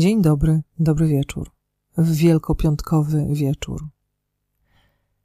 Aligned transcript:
Dzień 0.00 0.22
dobry, 0.22 0.62
dobry 0.78 1.06
wieczór. 1.06 1.50
W 1.98 2.12
wielkopiątkowy 2.12 3.26
wieczór. 3.32 3.88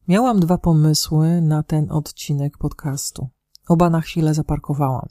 Miałam 0.08 0.40
dwa 0.40 0.58
pomysły 0.58 1.42
na 1.42 1.63
ten 1.63 1.92
odcinek 1.92 2.58
podcastu. 2.58 3.28
Oba 3.68 3.90
na 3.90 4.02
chwilę 4.02 4.34
zaparkowałam. 4.34 5.08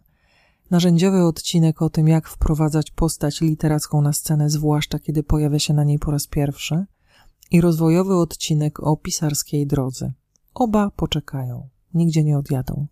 Narzędziowy 0.71 1.25
odcinek 1.25 1.83
o 1.83 1.91
tym, 1.91 2.09
jak 2.09 2.29
wprowadzać 2.29 2.91
postać 2.91 3.41
literacką 3.41 4.03
na 4.03 4.13
scenę, 4.13 4.51
zwłaszcza 4.51 4.99
kiedy 4.99 5.23
pojawia 5.23 5.59
się 5.59 5.75
na 5.75 5.85
niej 5.85 5.99
po 5.99 6.11
raz 6.11 6.27
pierwszy, 6.27 6.85
i 7.51 7.61
rozwojowy 7.61 8.15
odcinek 8.15 8.83
o 8.83 8.97
pisarskiej 8.97 9.67
drodze. 9.67 10.13
Oba 10.55 10.91
poczekają, 10.91 11.69
nigdzie 11.95 12.25
nie 12.25 12.39
odjadą. 12.39 12.87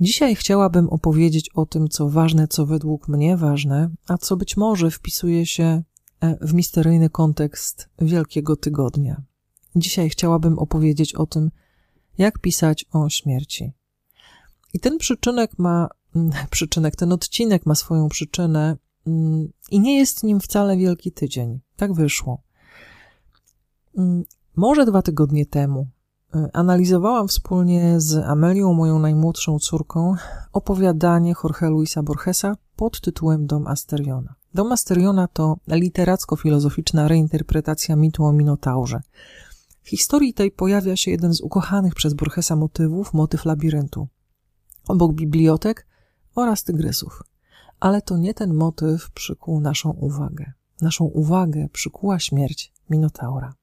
Dzisiaj 0.00 0.34
chciałabym 0.34 0.88
opowiedzieć 0.88 1.50
o 1.54 1.66
tym, 1.66 1.88
co 1.88 2.08
ważne, 2.08 2.48
co 2.48 2.66
według 2.66 3.08
mnie 3.08 3.36
ważne, 3.36 3.90
a 4.08 4.18
co 4.18 4.36
być 4.36 4.56
może 4.56 4.90
wpisuje 4.90 5.46
się 5.46 5.82
e, 6.20 6.36
w 6.40 6.54
misteryjny 6.54 7.10
kontekst 7.10 7.88
Wielkiego 7.98 8.56
Tygodnia. 8.56 9.22
Dzisiaj 9.76 10.10
chciałabym 10.10 10.58
opowiedzieć 10.58 11.14
o 11.14 11.26
tym, 11.26 11.50
jak 12.18 12.38
pisać 12.38 12.84
o 12.92 13.08
śmierci. 13.08 13.72
I 14.74 14.80
ten 14.80 14.98
przyczynek 14.98 15.58
ma, 15.58 15.88
mm, 16.16 16.30
przyczynek, 16.50 16.96
ten 16.96 17.12
odcinek 17.12 17.66
ma 17.66 17.74
swoją 17.74 18.08
przyczynę 18.08 18.76
mm, 19.06 19.48
i 19.70 19.80
nie 19.80 19.98
jest 19.98 20.22
nim 20.22 20.40
wcale 20.40 20.76
Wielki 20.76 21.12
Tydzień. 21.12 21.60
Tak 21.76 21.92
wyszło. 21.92 22.42
Mm, 23.96 24.24
może 24.56 24.86
dwa 24.86 25.02
tygodnie 25.02 25.46
temu 25.46 25.86
analizowałam 26.52 27.28
wspólnie 27.28 28.00
z 28.00 28.16
Amelią, 28.16 28.72
moją 28.72 28.98
najmłodszą 28.98 29.58
córką, 29.58 30.14
opowiadanie 30.52 31.34
Jorge 31.44 31.70
Luisa 31.70 32.02
Borgesa 32.02 32.56
pod 32.76 33.00
tytułem 33.00 33.46
Dom 33.46 33.66
Asteriona. 33.66 34.34
Dom 34.54 34.72
Asteriona 34.72 35.28
to 35.28 35.56
literacko-filozoficzna 35.68 37.08
reinterpretacja 37.08 37.96
mitu 37.96 38.24
o 38.24 38.32
Minotaurze. 38.32 39.00
W 39.82 39.88
historii 39.88 40.34
tej 40.34 40.50
pojawia 40.50 40.96
się 40.96 41.10
jeden 41.10 41.34
z 41.34 41.40
ukochanych 41.40 41.94
przez 41.94 42.14
Borgesa 42.14 42.56
motywów, 42.56 43.14
motyw 43.14 43.44
labiryntu. 43.44 44.08
Obok 44.88 45.12
bibliotek 45.12 45.86
oraz 46.34 46.64
tygrysów. 46.64 47.22
Ale 47.80 48.02
to 48.02 48.16
nie 48.16 48.34
ten 48.34 48.54
motyw 48.54 49.10
przykuł 49.10 49.60
naszą 49.60 49.90
uwagę. 49.90 50.52
Naszą 50.80 51.04
uwagę 51.04 51.68
przykuła 51.72 52.18
śmierć 52.18 52.72
Minotaura. 52.90 53.54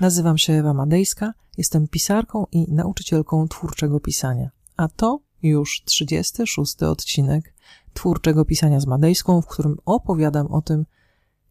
Nazywam 0.00 0.38
się 0.38 0.52
Ewa 0.52 0.74
Madejska, 0.74 1.34
jestem 1.58 1.88
pisarką 1.88 2.46
i 2.52 2.72
nauczycielką 2.72 3.48
twórczego 3.48 4.00
pisania. 4.00 4.50
A 4.76 4.88
to 4.88 5.20
już 5.42 5.82
36 5.84 6.82
odcinek 6.82 7.54
twórczego 7.92 8.44
pisania 8.44 8.80
z 8.80 8.86
Madejską, 8.86 9.42
w 9.42 9.46
którym 9.46 9.76
opowiadam 9.84 10.46
o 10.46 10.62
tym, 10.62 10.86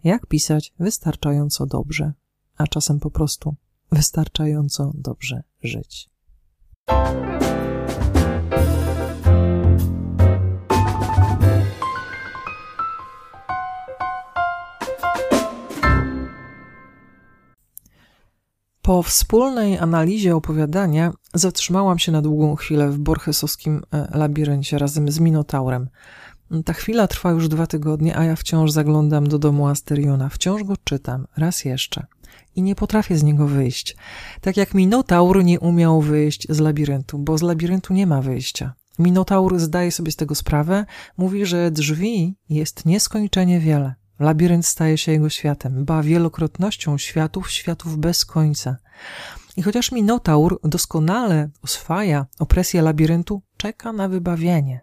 jak 0.03 0.25
pisać 0.25 0.73
wystarczająco 0.79 1.65
dobrze, 1.65 2.13
a 2.57 2.67
czasem 2.67 2.99
po 2.99 3.11
prostu 3.11 3.55
wystarczająco 3.91 4.91
dobrze 4.95 5.43
żyć. 5.63 6.09
Po 18.89 19.03
wspólnej 19.03 19.77
analizie 19.77 20.35
opowiadania 20.35 21.13
zatrzymałam 21.33 21.99
się 21.99 22.11
na 22.11 22.21
długą 22.21 22.55
chwilę 22.55 22.89
w 22.89 22.99
borchesowskim 22.99 23.81
e, 23.91 24.17
labiryncie 24.17 24.77
razem 24.77 25.11
z 25.11 25.19
Minotaurem. 25.19 25.89
Ta 26.65 26.73
chwila 26.73 27.07
trwa 27.07 27.31
już 27.31 27.47
dwa 27.47 27.67
tygodnie, 27.67 28.17
a 28.17 28.23
ja 28.23 28.35
wciąż 28.35 28.71
zaglądam 28.71 29.27
do 29.27 29.39
domu 29.39 29.67
Asteriona, 29.67 30.29
wciąż 30.29 30.63
go 30.63 30.73
czytam, 30.83 31.27
raz 31.37 31.65
jeszcze. 31.65 32.05
I 32.55 32.61
nie 32.61 32.75
potrafię 32.75 33.17
z 33.17 33.23
niego 33.23 33.47
wyjść. 33.47 33.95
Tak 34.41 34.57
jak 34.57 34.73
Minotaur 34.73 35.43
nie 35.43 35.59
umiał 35.59 36.01
wyjść 36.01 36.47
z 36.49 36.59
labiryntu, 36.59 37.19
bo 37.19 37.37
z 37.37 37.41
labiryntu 37.41 37.93
nie 37.93 38.07
ma 38.07 38.21
wyjścia. 38.21 38.73
Minotaur 38.99 39.59
zdaje 39.59 39.91
sobie 39.91 40.11
z 40.11 40.15
tego 40.15 40.35
sprawę, 40.35 40.85
mówi, 41.17 41.45
że 41.45 41.71
drzwi 41.71 42.35
jest 42.49 42.85
nieskończenie 42.85 43.59
wiele. 43.59 43.98
Labirynt 44.19 44.65
staje 44.65 44.97
się 44.97 45.11
jego 45.11 45.29
światem, 45.29 45.85
ba 45.85 46.03
wielokrotnością 46.03 46.97
światów, 46.97 47.51
światów 47.51 47.97
bez 47.97 48.25
końca. 48.25 48.77
I 49.57 49.61
chociaż 49.61 49.91
Minotaur 49.91 50.59
doskonale 50.63 51.49
oswaja 51.61 52.25
opresję 52.39 52.81
labiryntu, 52.81 53.41
czeka 53.57 53.93
na 53.93 54.07
wybawienie. 54.07 54.81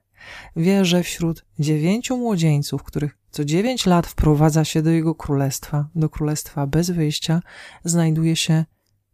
Wie, 0.57 0.85
że 0.85 1.03
wśród 1.03 1.45
dziewięciu 1.59 2.17
młodzieńców, 2.17 2.83
których 2.83 3.19
co 3.31 3.45
dziewięć 3.45 3.87
lat 3.87 4.07
wprowadza 4.07 4.65
się 4.65 4.83
do 4.83 4.91
jego 4.91 5.15
królestwa, 5.15 5.89
do 5.95 6.09
królestwa 6.09 6.67
bez 6.67 6.91
wyjścia, 6.91 7.43
znajduje 7.85 8.37
się 8.37 8.65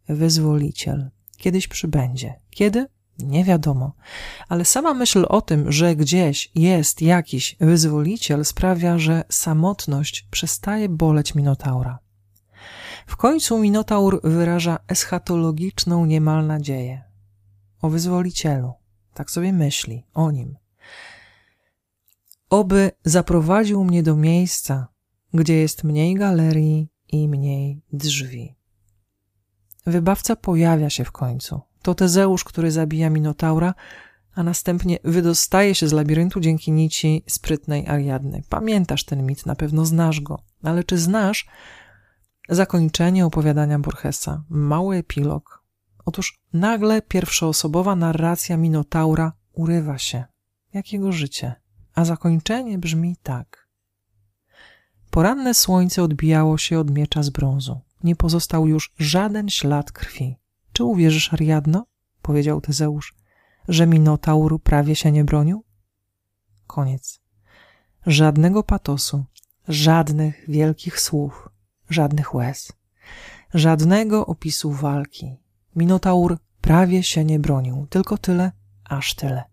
wyzwoliciel. 0.09 1.09
Kiedyś 1.37 1.67
przybędzie. 1.67 2.33
Kiedy? 2.49 2.85
Nie 3.23 3.43
wiadomo, 3.43 3.93
ale 4.49 4.65
sama 4.65 4.93
myśl 4.93 5.25
o 5.29 5.41
tym, 5.41 5.71
że 5.71 5.95
gdzieś 5.95 6.51
jest 6.55 7.01
jakiś 7.01 7.55
wyzwoliciel, 7.59 8.45
sprawia, 8.45 8.99
że 8.99 9.23
samotność 9.29 10.27
przestaje 10.31 10.89
boleć 10.89 11.35
Minotaura. 11.35 11.99
W 13.07 13.15
końcu 13.15 13.59
Minotaur 13.59 14.21
wyraża 14.23 14.79
eschatologiczną 14.87 16.05
niemal 16.05 16.47
nadzieję 16.47 17.03
o 17.81 17.89
wyzwolicielu. 17.89 18.73
Tak 19.13 19.31
sobie 19.31 19.53
myśli 19.53 20.05
o 20.13 20.31
nim. 20.31 20.57
Oby 22.49 22.91
zaprowadził 23.05 23.83
mnie 23.83 24.03
do 24.03 24.15
miejsca, 24.15 24.87
gdzie 25.33 25.55
jest 25.55 25.83
mniej 25.83 26.15
galerii 26.15 26.87
i 27.07 27.27
mniej 27.27 27.81
drzwi. 27.93 28.55
Wybawca 29.85 30.35
pojawia 30.35 30.89
się 30.89 31.05
w 31.05 31.11
końcu. 31.11 31.61
To 31.83 31.95
Tezeusz, 31.95 32.43
który 32.43 32.71
zabija 32.71 33.09
Minotaura, 33.09 33.73
a 34.35 34.43
następnie 34.43 34.99
wydostaje 35.03 35.75
się 35.75 35.87
z 35.87 35.91
labiryntu 35.91 36.39
dzięki 36.39 36.71
nici 36.71 37.23
sprytnej 37.27 37.87
Ariadny. 37.87 38.41
Pamiętasz 38.49 39.03
ten 39.03 39.25
mit, 39.25 39.45
na 39.45 39.55
pewno 39.55 39.85
znasz 39.85 40.21
go, 40.21 40.39
ale 40.63 40.83
czy 40.83 40.97
znasz 40.97 41.47
zakończenie 42.49 43.25
opowiadania 43.25 43.79
Borgesa? 43.79 44.43
Mały 44.49 44.97
epilog. 44.97 45.63
Otóż 46.05 46.39
nagle 46.53 47.01
pierwszoosobowa 47.01 47.95
narracja 47.95 48.57
Minotaura 48.57 49.33
urywa 49.53 49.97
się, 49.97 50.23
jak 50.73 50.93
jego 50.93 51.11
życie, 51.11 51.55
a 51.95 52.05
zakończenie 52.05 52.77
brzmi 52.77 53.15
tak. 53.23 53.67
Poranne 55.11 55.53
słońce 55.53 56.03
odbijało 56.03 56.57
się 56.57 56.79
od 56.79 56.91
miecza 56.91 57.23
z 57.23 57.29
brązu. 57.29 57.81
Nie 58.03 58.15
pozostał 58.15 58.67
już 58.67 58.93
żaden 58.99 59.49
ślad 59.49 59.91
krwi. 59.91 60.42
Czy 60.73 60.83
uwierzysz, 60.83 61.33
Ariadno? 61.33 61.85
powiedział 62.21 62.61
Tezeusz, 62.61 63.15
że 63.67 63.87
Minotaur 63.87 64.61
prawie 64.61 64.95
się 64.95 65.11
nie 65.11 65.23
bronił? 65.23 65.63
Koniec. 66.67 67.19
Żadnego 68.05 68.63
patosu, 68.63 69.25
żadnych 69.67 70.45
wielkich 70.47 70.99
słów, 70.99 71.49
żadnych 71.89 72.35
łez, 72.35 72.73
żadnego 73.53 74.25
opisu 74.25 74.71
walki. 74.71 75.37
Minotaur 75.75 76.37
prawie 76.61 77.03
się 77.03 77.25
nie 77.25 77.39
bronił, 77.39 77.87
tylko 77.89 78.17
tyle, 78.17 78.51
aż 78.83 79.15
tyle. 79.15 79.43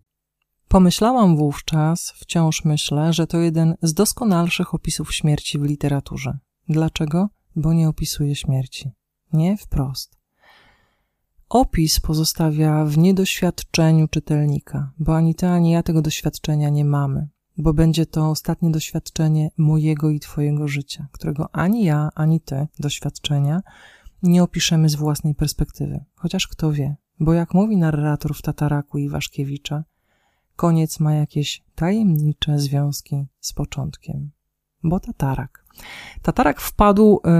Pomyślałam 0.67 1.37
wówczas, 1.37 2.13
wciąż 2.15 2.65
myślę, 2.65 3.13
że 3.13 3.27
to 3.27 3.37
jeden 3.37 3.75
z 3.81 3.93
doskonalszych 3.93 4.73
opisów 4.73 5.15
śmierci 5.15 5.59
w 5.59 5.63
literaturze. 5.63 6.37
Dlaczego? 6.69 7.29
Bo 7.55 7.73
nie 7.73 7.89
opisuje 7.89 8.35
śmierci. 8.35 8.91
Nie 9.33 9.57
wprost. 9.57 10.20
Opis 11.53 11.99
pozostawia 11.99 12.85
w 12.85 12.97
niedoświadczeniu 12.97 14.07
czytelnika, 14.07 14.91
bo 14.99 15.15
ani 15.15 15.35
ty, 15.35 15.47
ani 15.47 15.71
ja 15.71 15.83
tego 15.83 16.01
doświadczenia 16.01 16.69
nie 16.69 16.85
mamy, 16.85 17.27
bo 17.57 17.73
będzie 17.73 18.05
to 18.05 18.29
ostatnie 18.29 18.71
doświadczenie 18.71 19.49
mojego 19.57 20.09
i 20.09 20.19
twojego 20.19 20.67
życia, 20.67 21.07
którego 21.11 21.55
ani 21.55 21.83
ja, 21.83 22.09
ani 22.15 22.41
ty 22.41 22.67
doświadczenia 22.79 23.61
nie 24.23 24.43
opiszemy 24.43 24.89
z 24.89 24.95
własnej 24.95 25.35
perspektywy. 25.35 26.05
Chociaż 26.15 26.47
kto 26.47 26.71
wie, 26.71 26.95
bo 27.19 27.33
jak 27.33 27.53
mówi 27.53 27.77
narrator 27.77 28.35
w 28.35 28.41
Tataraku 28.41 28.97
i 28.97 29.09
Waszkiewicza, 29.09 29.83
koniec 30.55 30.99
ma 30.99 31.13
jakieś 31.13 31.63
tajemnicze 31.75 32.59
związki 32.59 33.27
z 33.39 33.53
początkiem. 33.53 34.31
Bo 34.83 34.99
Tatarak. 34.99 35.65
Tatarak 36.21 36.61
wpadł 36.61 37.11
yy, 37.13 37.31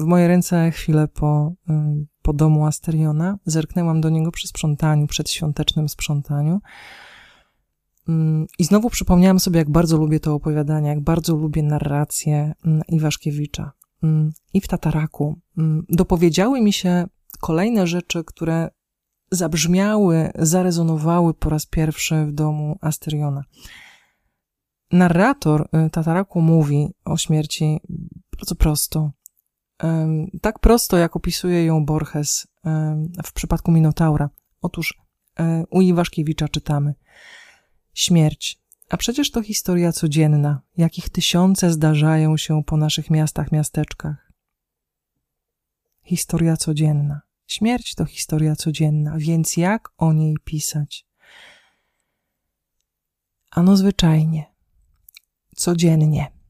w 0.00 0.04
moje 0.06 0.28
ręce 0.28 0.70
chwilę 0.70 1.08
po 1.08 1.52
yy, 1.68 2.11
po 2.22 2.32
domu 2.32 2.66
Asteriona. 2.66 3.38
Zerknęłam 3.46 4.00
do 4.00 4.10
niego 4.10 4.30
przy 4.32 4.48
sprzątaniu, 4.48 5.06
przed 5.06 5.30
świątecznym 5.30 5.88
sprzątaniu. 5.88 6.60
Mm, 8.08 8.46
I 8.58 8.64
znowu 8.64 8.90
przypomniałam 8.90 9.40
sobie, 9.40 9.58
jak 9.58 9.70
bardzo 9.70 9.96
lubię 9.98 10.20
to 10.20 10.34
opowiadanie, 10.34 10.88
jak 10.88 11.00
bardzo 11.00 11.36
lubię 11.36 11.62
narrację 11.62 12.52
mm, 12.64 12.82
Iwaszkiewicza. 12.88 13.72
Mm, 14.02 14.32
I 14.54 14.60
w 14.60 14.68
Tataraku 14.68 15.38
dopowiedziały 15.88 16.60
mi 16.60 16.72
się 16.72 17.06
kolejne 17.40 17.86
rzeczy, 17.86 18.24
które 18.24 18.70
zabrzmiały, 19.30 20.30
zarezonowały 20.38 21.34
po 21.34 21.50
raz 21.50 21.66
pierwszy 21.66 22.26
w 22.26 22.32
domu 22.32 22.78
Asteriona. 22.80 23.44
narrator 24.92 25.68
y, 25.86 25.90
Tataraku 25.90 26.40
mówi 26.40 26.88
o 27.04 27.16
śmierci 27.16 27.80
bardzo 28.38 28.54
prosto. 28.54 29.10
Tak 30.40 30.58
prosto, 30.58 30.96
jak 30.96 31.16
opisuje 31.16 31.64
ją 31.64 31.84
Borges 31.84 32.46
w 33.24 33.32
przypadku 33.32 33.72
Minotaura. 33.72 34.30
Otóż 34.62 34.98
e, 35.38 35.64
u 35.70 35.80
Iwaszkiewicza 35.80 36.48
czytamy 36.48 36.94
Śmierć. 37.94 38.62
A 38.90 38.96
przecież 38.96 39.30
to 39.30 39.42
historia 39.42 39.92
codzienna, 39.92 40.60
jakich 40.76 41.08
tysiące 41.08 41.72
zdarzają 41.72 42.36
się 42.36 42.64
po 42.64 42.76
naszych 42.76 43.10
miastach, 43.10 43.52
miasteczkach. 43.52 44.32
Historia 46.02 46.56
codzienna. 46.56 47.20
Śmierć 47.46 47.94
to 47.94 48.04
historia 48.04 48.56
codzienna, 48.56 49.14
więc 49.18 49.56
jak 49.56 49.92
o 49.98 50.12
niej 50.12 50.36
pisać? 50.44 51.06
Ano 53.50 53.76
zwyczajnie, 53.76 54.52
codziennie. 55.56 56.41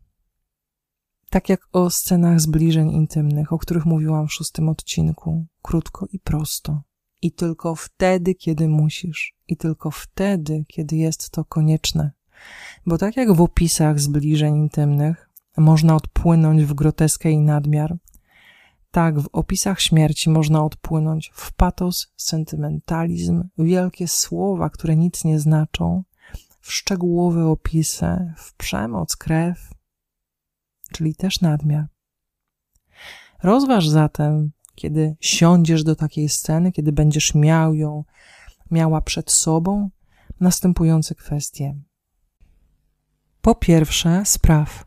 Tak 1.33 1.49
jak 1.49 1.69
o 1.73 1.91
scenach 1.91 2.41
zbliżeń 2.41 2.91
intymnych, 2.91 3.53
o 3.53 3.59
których 3.59 3.87
mówiłam 3.87 4.29
w 4.29 4.33
szóstym 4.33 4.69
odcinku, 4.69 5.47
krótko 5.63 6.07
i 6.13 6.19
prosto. 6.19 6.83
I 7.23 7.33
tylko 7.33 7.75
wtedy, 7.75 8.35
kiedy 8.35 8.69
musisz, 8.69 9.35
i 9.49 9.57
tylko 9.57 9.91
wtedy, 9.91 10.65
kiedy 10.69 10.97
jest 10.97 11.31
to 11.31 11.45
konieczne. 11.45 12.11
Bo 12.87 12.99
tak 12.99 13.17
jak 13.17 13.33
w 13.33 13.41
opisach 13.41 14.01
zbliżeń 14.01 14.57
intymnych 14.57 15.31
można 15.57 15.97
odpłynąć 15.97 16.65
w 16.65 16.75
groteskę 16.75 17.31
i 17.31 17.39
nadmiar, 17.39 17.97
tak 18.91 19.21
w 19.21 19.29
opisach 19.33 19.81
śmierci 19.81 20.31
można 20.31 20.65
odpłynąć 20.65 21.31
w 21.35 21.53
patos, 21.53 22.13
sentymentalizm, 22.17 23.49
wielkie 23.59 24.09
słowa, 24.09 24.71
które 24.71 24.97
nic 24.97 25.25
nie 25.25 25.41
znaczą, 25.41 26.05
w 26.61 26.73
szczegółowe 26.73 27.47
opisy, 27.47 28.33
w 28.37 28.55
przemoc, 28.55 29.17
krew, 29.17 29.73
czyli 30.93 31.15
też 31.15 31.41
nadmiar. 31.41 31.87
Rozważ 33.43 33.89
zatem, 33.89 34.51
kiedy 34.75 35.17
siądziesz 35.21 35.85
do 35.85 35.97
takiej 35.97 36.29
sceny, 36.29 36.73
kiedy 36.73 36.93
będziesz 36.93 37.35
miał 37.35 37.75
ją, 37.75 38.05
miała 38.71 39.01
przed 39.01 39.31
sobą, 39.31 39.91
następujące 40.41 41.15
kwestie. 41.15 41.75
Po 43.41 43.55
pierwsze, 43.55 44.23
spraw, 44.25 44.85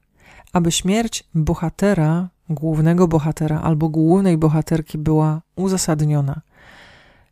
aby 0.54 0.72
śmierć 0.72 1.24
bohatera, 1.34 2.30
głównego 2.50 3.08
bohatera 3.08 3.62
albo 3.62 3.90
głównej 3.90 4.38
bohaterki 4.38 4.98
była 4.98 5.42
uzasadniona. 5.56 6.42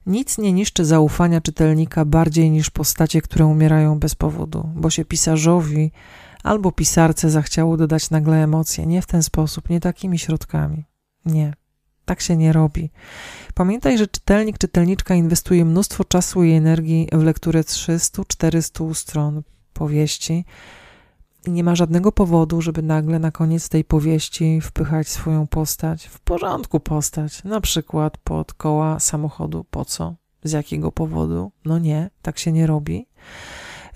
Nic 0.06 0.38
nie 0.38 0.54
niszczy 0.54 0.86
zaufania 0.86 1.42
czytelnika 1.42 2.06
bardziej 2.06 2.52
niż 2.52 2.70
postacie, 2.70 3.22
które 3.22 3.46
umierają 3.46 4.00
bez 4.00 4.16
powodu, 4.16 4.70
bo 4.76 4.90
się 4.90 5.06
pisarzowi 5.06 5.92
albo 6.44 6.72
pisarce 6.72 7.30
zachciało 7.30 7.78
dodać 7.78 8.10
nagle 8.10 8.44
emocje. 8.44 8.86
Nie 8.86 9.02
w 9.02 9.06
ten 9.06 9.24
sposób, 9.24 9.70
nie 9.70 9.80
takimi 9.80 10.20
środkami. 10.20 10.86
Nie, 11.26 11.54
tak 12.06 12.22
się 12.22 12.38
nie 12.38 12.54
robi. 12.54 12.92
Pamiętaj, 13.54 13.98
że 13.98 14.08
czytelnik, 14.08 14.58
czytelniczka 14.58 15.16
inwestuje 15.16 15.66
mnóstwo 15.66 16.04
czasu 16.04 16.44
i 16.44 16.52
energii 16.52 17.08
w 17.12 17.24
lekturę 17.24 17.62
300-400 17.62 18.94
stron 18.94 19.44
powieści 19.74 20.46
nie 21.48 21.64
ma 21.64 21.76
żadnego 21.76 22.12
powodu, 22.12 22.62
żeby 22.62 22.82
nagle 22.82 23.20
na 23.20 23.32
koniec 23.32 23.70
tej 23.70 23.84
powieści 23.84 24.62
wpychać 24.62 25.08
swoją 25.08 25.48
postać, 25.48 26.08
w 26.08 26.20
porządku 26.20 26.80
postać, 26.80 27.44
na 27.44 27.62
przykład 27.62 28.18
pod 28.18 28.54
koła 28.54 29.00
samochodu. 29.00 29.66
Po 29.70 29.86
co? 29.86 30.16
Z 30.44 30.52
jakiego 30.52 30.92
powodu? 30.92 31.52
No 31.66 31.80
nie, 31.80 32.10
tak 32.22 32.40
się 32.40 32.52
nie 32.52 32.68
robi. 32.68 33.08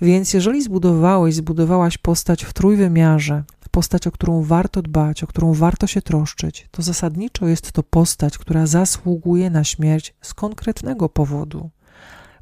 Więc 0.00 0.34
jeżeli 0.34 0.62
zbudowałeś, 0.62 1.34
zbudowałaś 1.34 1.98
postać 1.98 2.44
w 2.44 2.52
trójwymiarze, 2.52 3.44
postać, 3.70 4.06
o 4.06 4.10
którą 4.10 4.42
warto 4.42 4.82
dbać, 4.82 5.24
o 5.24 5.26
którą 5.26 5.54
warto 5.54 5.86
się 5.86 6.02
troszczyć, 6.02 6.68
to 6.70 6.82
zasadniczo 6.82 7.46
jest 7.46 7.72
to 7.72 7.82
postać, 7.82 8.38
która 8.38 8.66
zasługuje 8.66 9.50
na 9.50 9.64
śmierć 9.64 10.14
z 10.20 10.34
konkretnego 10.34 11.08
powodu. 11.08 11.70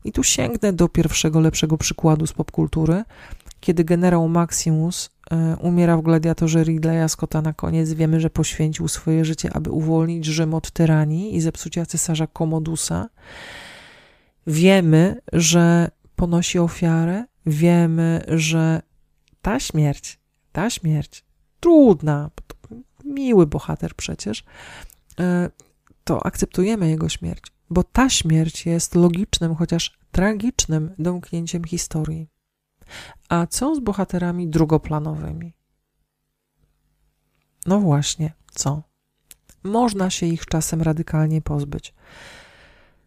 I 0.04 0.12
tu 0.12 0.22
sięgnę 0.22 0.72
do 0.72 0.88
pierwszego 0.88 1.40
lepszego 1.40 1.78
przykładu 1.78 2.26
z 2.26 2.32
popkultury, 2.32 3.04
kiedy 3.60 3.84
generał 3.84 4.28
Maximus 4.28 5.10
e, 5.30 5.56
umiera 5.56 5.96
w 5.96 6.02
gladiatorze 6.02 6.64
Ridleya 6.64 7.08
Scotta 7.08 7.42
na 7.42 7.52
koniec, 7.52 7.92
wiemy, 7.92 8.20
że 8.20 8.30
poświęcił 8.30 8.88
swoje 8.88 9.24
życie, 9.24 9.50
aby 9.52 9.70
uwolnić 9.70 10.24
Rzym 10.24 10.54
od 10.54 10.70
tyranii 10.70 11.36
i 11.36 11.40
zepsucia 11.40 11.86
cesarza 11.86 12.26
Komodusa. 12.26 13.08
Wiemy, 14.46 15.20
że 15.32 15.90
ponosi 16.16 16.58
ofiarę, 16.58 17.24
wiemy, 17.46 18.24
że 18.28 18.82
ta 19.42 19.60
śmierć, 19.60 20.20
ta 20.52 20.70
śmierć, 20.70 21.24
trudna, 21.60 22.30
miły 23.04 23.46
bohater 23.46 23.94
przecież, 23.94 24.44
e, 25.20 25.50
to 26.04 26.26
akceptujemy 26.26 26.88
jego 26.88 27.08
śmierć, 27.08 27.42
bo 27.70 27.82
ta 27.82 28.10
śmierć 28.10 28.66
jest 28.66 28.94
logicznym, 28.94 29.54
chociaż 29.54 29.98
tragicznym 30.10 30.94
domknięciem 30.98 31.64
historii. 31.64 32.28
A 33.28 33.46
co 33.46 33.74
z 33.74 33.80
bohaterami 33.80 34.48
drugoplanowymi? 34.48 35.54
No 37.66 37.80
właśnie, 37.80 38.32
co? 38.50 38.82
Można 39.62 40.10
się 40.10 40.26
ich 40.26 40.46
czasem 40.46 40.82
radykalnie 40.82 41.42
pozbyć. 41.42 41.94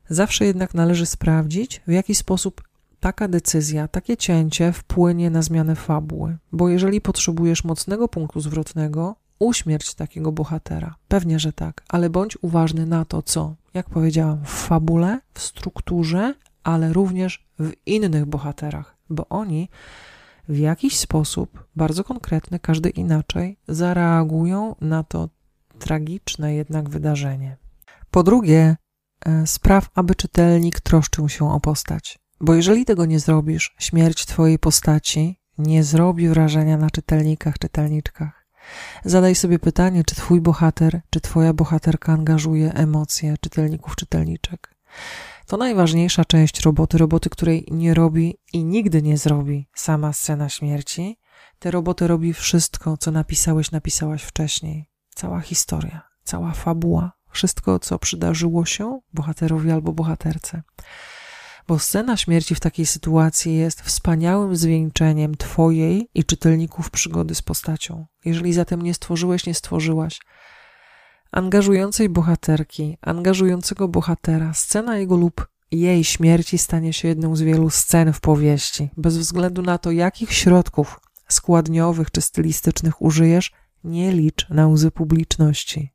Zawsze 0.09 0.45
jednak 0.45 0.73
należy 0.73 1.05
sprawdzić, 1.05 1.81
w 1.87 1.91
jaki 1.91 2.15
sposób 2.15 2.68
taka 2.99 3.27
decyzja, 3.27 3.87
takie 3.87 4.17
cięcie 4.17 4.71
wpłynie 4.73 5.29
na 5.29 5.41
zmianę 5.41 5.75
fabuły, 5.75 6.37
bo 6.51 6.69
jeżeli 6.69 7.01
potrzebujesz 7.01 7.63
mocnego 7.63 8.07
punktu 8.07 8.41
zwrotnego, 8.41 9.15
uśmierć 9.39 9.93
takiego 9.93 10.31
bohatera. 10.31 10.95
Pewnie, 11.07 11.39
że 11.39 11.53
tak, 11.53 11.83
ale 11.89 12.09
bądź 12.09 12.37
uważny 12.41 12.85
na 12.85 13.05
to, 13.05 13.21
co, 13.21 13.55
jak 13.73 13.89
powiedziałam, 13.89 14.45
w 14.45 14.49
fabule, 14.49 15.19
w 15.33 15.41
strukturze, 15.41 16.33
ale 16.63 16.93
również 16.93 17.47
w 17.59 17.71
innych 17.85 18.25
bohaterach, 18.25 18.97
bo 19.09 19.27
oni 19.29 19.69
w 20.49 20.57
jakiś 20.57 20.99
sposób, 20.99 21.63
bardzo 21.75 22.03
konkretny, 22.03 22.59
każdy 22.59 22.89
inaczej, 22.89 23.57
zareagują 23.67 24.75
na 24.81 25.03
to 25.03 25.29
tragiczne 25.79 26.53
jednak 26.53 26.89
wydarzenie. 26.89 27.57
Po 28.11 28.23
drugie, 28.23 28.75
e, 29.25 29.47
spraw, 29.47 29.89
aby 29.95 30.15
czytelnik 30.15 30.79
troszczył 30.79 31.29
się 31.29 31.51
o 31.51 31.59
postać. 31.59 32.19
Bo 32.41 32.55
jeżeli 32.55 32.85
tego 32.85 33.05
nie 33.05 33.19
zrobisz, 33.19 33.75
śmierć 33.79 34.25
Twojej 34.25 34.59
postaci 34.59 35.39
nie 35.57 35.83
zrobi 35.83 36.29
wrażenia 36.29 36.77
na 36.77 36.89
czytelnikach, 36.89 37.59
czytelniczkach. 37.59 38.45
Zadaj 39.05 39.35
sobie 39.35 39.59
pytanie, 39.59 40.03
czy 40.03 40.15
Twój 40.15 40.41
bohater, 40.41 41.01
czy 41.09 41.21
Twoja 41.21 41.53
bohaterka 41.53 42.13
angażuje 42.13 42.73
emocje 42.73 43.35
czytelników, 43.41 43.95
czytelniczek. 43.95 44.75
To 45.45 45.57
najważniejsza 45.57 46.25
część 46.25 46.61
roboty, 46.61 46.97
roboty, 46.97 47.29
której 47.29 47.67
nie 47.71 47.93
robi 47.93 48.37
i 48.53 48.63
nigdy 48.65 49.01
nie 49.01 49.17
zrobi 49.17 49.67
sama 49.75 50.13
scena 50.13 50.49
śmierci. 50.49 51.19
Te 51.59 51.71
roboty 51.71 52.07
robi 52.07 52.33
wszystko, 52.33 52.97
co 52.97 53.11
napisałeś, 53.11 53.71
napisałaś 53.71 54.23
wcześniej. 54.23 54.89
Cała 55.15 55.39
historia, 55.39 56.01
cała 56.23 56.51
fabuła, 56.51 57.11
wszystko, 57.29 57.79
co 57.79 57.99
przydarzyło 57.99 58.65
się 58.65 58.99
bohaterowi 59.13 59.71
albo 59.71 59.93
bohaterce 59.93 60.61
bo 61.69 61.79
scena 61.79 62.17
śmierci 62.17 62.55
w 62.55 62.59
takiej 62.59 62.85
sytuacji 62.85 63.55
jest 63.55 63.81
wspaniałym 63.81 64.55
zwieńczeniem 64.55 65.35
Twojej 65.35 66.09
i 66.13 66.23
czytelników 66.23 66.89
przygody 66.89 67.35
z 67.35 67.41
postacią. 67.41 68.05
Jeżeli 68.25 68.53
zatem 68.53 68.81
nie 68.81 68.93
stworzyłeś, 68.93 69.45
nie 69.45 69.53
stworzyłaś 69.53 70.19
angażującej 71.31 72.09
bohaterki, 72.09 72.97
angażującego 73.01 73.87
bohatera, 73.87 74.53
scena 74.53 74.97
jego 74.97 75.17
lub 75.17 75.47
jej 75.71 76.03
śmierci 76.03 76.57
stanie 76.57 76.93
się 76.93 77.07
jedną 77.07 77.35
z 77.35 77.41
wielu 77.41 77.69
scen 77.69 78.13
w 78.13 78.19
powieści. 78.19 78.89
Bez 78.97 79.17
względu 79.17 79.61
na 79.61 79.77
to, 79.77 79.91
jakich 79.91 80.33
środków 80.33 80.99
składniowych 81.27 82.11
czy 82.11 82.21
stylistycznych 82.21 83.01
użyjesz, 83.01 83.51
nie 83.83 84.11
licz 84.11 84.49
na 84.49 84.67
łzy 84.67 84.91
publiczności. 84.91 85.93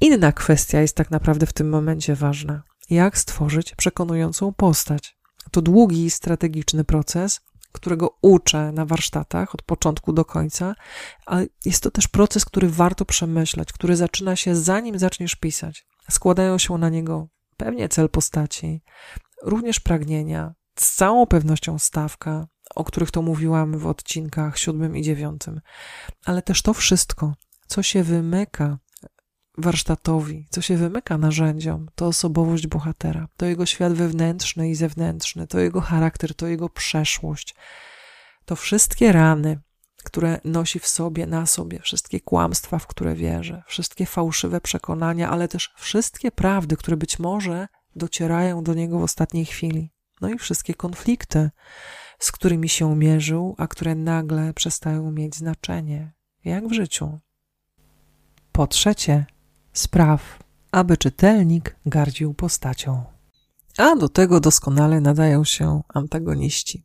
Inna 0.00 0.32
kwestia 0.32 0.80
jest 0.80 0.96
tak 0.96 1.10
naprawdę 1.10 1.46
w 1.46 1.52
tym 1.52 1.68
momencie 1.68 2.14
ważna 2.14 2.62
jak 2.92 3.18
stworzyć 3.18 3.74
przekonującą 3.74 4.52
postać. 4.52 5.16
To 5.50 5.62
długi, 5.62 6.10
strategiczny 6.10 6.84
proces, 6.84 7.40
którego 7.72 8.18
uczę 8.22 8.72
na 8.72 8.86
warsztatach 8.86 9.54
od 9.54 9.62
początku 9.62 10.12
do 10.12 10.24
końca, 10.24 10.74
ale 11.26 11.46
jest 11.64 11.82
to 11.82 11.90
też 11.90 12.08
proces, 12.08 12.44
który 12.44 12.68
warto 12.68 13.04
przemyśleć, 13.04 13.72
który 13.72 13.96
zaczyna 13.96 14.36
się 14.36 14.56
zanim 14.56 14.98
zaczniesz 14.98 15.34
pisać. 15.34 15.86
Składają 16.10 16.58
się 16.58 16.78
na 16.78 16.88
niego 16.88 17.28
pewnie 17.56 17.88
cel 17.88 18.08
postaci, 18.08 18.82
również 19.42 19.80
pragnienia, 19.80 20.54
z 20.78 20.94
całą 20.94 21.26
pewnością 21.26 21.78
stawka, 21.78 22.46
o 22.74 22.84
których 22.84 23.10
to 23.10 23.22
mówiłam 23.22 23.78
w 23.78 23.86
odcinkach 23.86 24.58
siódmym 24.58 24.96
i 24.96 25.02
dziewiątym, 25.02 25.60
ale 26.24 26.42
też 26.42 26.62
to 26.62 26.74
wszystko, 26.74 27.34
co 27.66 27.82
się 27.82 28.02
wymyka 28.02 28.78
warsztatowi, 29.58 30.46
co 30.50 30.62
się 30.62 30.76
wymyka 30.76 31.18
narzędziom, 31.18 31.90
to 31.94 32.06
osobowość 32.06 32.66
bohatera, 32.66 33.28
to 33.36 33.46
jego 33.46 33.66
świat 33.66 33.92
wewnętrzny 33.92 34.70
i 34.70 34.74
zewnętrzny, 34.74 35.46
to 35.46 35.60
jego 35.60 35.80
charakter, 35.80 36.34
to 36.34 36.46
jego 36.46 36.68
przeszłość, 36.68 37.54
to 38.44 38.56
wszystkie 38.56 39.12
rany, 39.12 39.60
które 40.04 40.40
nosi 40.44 40.78
w 40.78 40.86
sobie, 40.86 41.26
na 41.26 41.46
sobie, 41.46 41.80
wszystkie 41.80 42.20
kłamstwa, 42.20 42.78
w 42.78 42.86
które 42.86 43.14
wierzy, 43.14 43.62
wszystkie 43.66 44.06
fałszywe 44.06 44.60
przekonania, 44.60 45.30
ale 45.30 45.48
też 45.48 45.72
wszystkie 45.76 46.30
prawdy, 46.30 46.76
które 46.76 46.96
być 46.96 47.18
może 47.18 47.68
docierają 47.96 48.62
do 48.62 48.74
niego 48.74 48.98
w 48.98 49.02
ostatniej 49.02 49.44
chwili. 49.44 49.90
No 50.20 50.28
i 50.28 50.38
wszystkie 50.38 50.74
konflikty, 50.74 51.50
z 52.18 52.32
którymi 52.32 52.68
się 52.68 52.96
mierzył, 52.96 53.54
a 53.58 53.66
które 53.66 53.94
nagle 53.94 54.54
przestają 54.54 55.12
mieć 55.12 55.36
znaczenie, 55.36 56.12
jak 56.44 56.68
w 56.68 56.72
życiu. 56.72 57.18
Po 58.52 58.66
trzecie, 58.66 59.26
spraw, 59.72 60.38
aby 60.72 60.96
czytelnik 60.96 61.76
gardził 61.86 62.34
postacią. 62.34 63.04
A 63.78 63.96
do 63.96 64.08
tego 64.08 64.40
doskonale 64.40 65.00
nadają 65.00 65.44
się 65.44 65.82
antagoniści. 65.88 66.84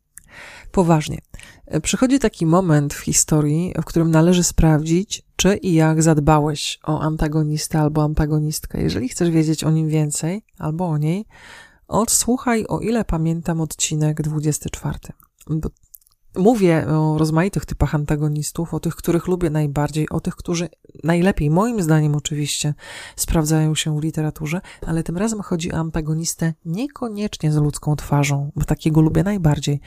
Poważnie. 0.72 1.18
Przychodzi 1.82 2.18
taki 2.18 2.46
moment 2.46 2.94
w 2.94 3.00
historii, 3.00 3.74
w 3.82 3.84
którym 3.84 4.10
należy 4.10 4.44
sprawdzić, 4.44 5.22
czy 5.36 5.56
i 5.56 5.74
jak 5.74 6.02
zadbałeś 6.02 6.78
o 6.84 7.00
antagonistę 7.00 7.80
albo 7.80 8.02
antagonistkę. 8.02 8.82
Jeżeli 8.82 9.08
chcesz 9.08 9.30
wiedzieć 9.30 9.64
o 9.64 9.70
nim 9.70 9.88
więcej 9.88 10.44
albo 10.58 10.88
o 10.88 10.98
niej, 10.98 11.26
odsłuchaj, 11.88 12.66
o 12.68 12.80
ile 12.80 13.04
pamiętam, 13.04 13.60
odcinek 13.60 14.22
24. 14.22 14.98
Mówię 16.38 16.86
o 16.88 17.18
rozmaitych 17.18 17.66
typach 17.66 17.94
antagonistów, 17.94 18.74
o 18.74 18.80
tych, 18.80 18.96
których 18.96 19.26
lubię 19.26 19.50
najbardziej, 19.50 20.08
o 20.08 20.20
tych, 20.20 20.36
którzy 20.36 20.68
najlepiej, 21.04 21.50
moim 21.50 21.82
zdaniem 21.82 22.16
oczywiście, 22.16 22.74
sprawdzają 23.16 23.74
się 23.74 24.00
w 24.00 24.02
literaturze, 24.02 24.60
ale 24.86 25.02
tym 25.02 25.16
razem 25.16 25.40
chodzi 25.40 25.72
o 25.72 25.76
antagonistę 25.76 26.54
niekoniecznie 26.64 27.52
z 27.52 27.56
ludzką 27.56 27.96
twarzą, 27.96 28.52
bo 28.56 28.64
takiego 28.64 29.00
lubię 29.00 29.22
najbardziej. 29.22 29.80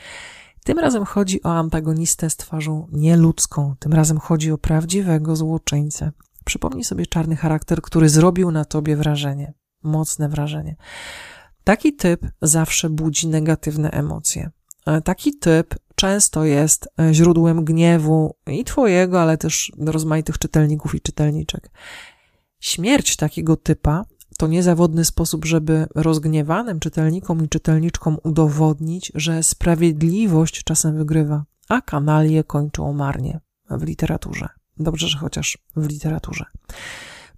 Tym 0.64 0.78
razem 0.78 1.04
chodzi 1.04 1.42
o 1.42 1.50
antagonistę 1.50 2.30
z 2.30 2.36
twarzą 2.36 2.88
nieludzką, 2.92 3.74
tym 3.78 3.92
razem 3.92 4.18
chodzi 4.18 4.52
o 4.52 4.58
prawdziwego 4.58 5.36
złoczyńcę. 5.36 6.12
Przypomnij 6.44 6.84
sobie 6.84 7.06
czarny 7.06 7.36
charakter, 7.36 7.82
który 7.82 8.08
zrobił 8.08 8.50
na 8.50 8.64
tobie 8.64 8.96
wrażenie, 8.96 9.52
mocne 9.82 10.28
wrażenie. 10.28 10.76
Taki 11.64 11.96
typ 11.96 12.26
zawsze 12.42 12.90
budzi 12.90 13.28
negatywne 13.28 13.90
emocje. 13.90 14.50
E, 14.86 15.00
taki 15.00 15.38
typ 15.38 15.74
często 15.94 16.44
jest 16.44 16.88
e, 17.00 17.14
źródłem 17.14 17.64
gniewu 17.64 18.36
i 18.46 18.64
twojego, 18.64 19.22
ale 19.22 19.38
też 19.38 19.72
rozmaitych 19.78 20.38
czytelników 20.38 20.94
i 20.94 21.00
czytelniczek. 21.00 21.70
Śmierć 22.60 23.16
takiego 23.16 23.56
typa 23.56 24.04
to 24.38 24.46
niezawodny 24.46 25.04
sposób, 25.04 25.44
żeby 25.44 25.86
rozgniewanym 25.94 26.80
czytelnikom 26.80 27.44
i 27.44 27.48
czytelniczkom 27.48 28.18
udowodnić, 28.22 29.12
że 29.14 29.42
sprawiedliwość 29.42 30.64
czasem 30.64 30.96
wygrywa, 30.96 31.44
a 31.68 31.80
kanalie 31.80 32.44
kończą 32.44 32.92
marnie 32.92 33.40
w 33.70 33.82
literaturze. 33.82 34.48
Dobrze, 34.76 35.08
że 35.08 35.18
chociaż 35.18 35.58
w 35.76 35.88
literaturze. 35.88 36.44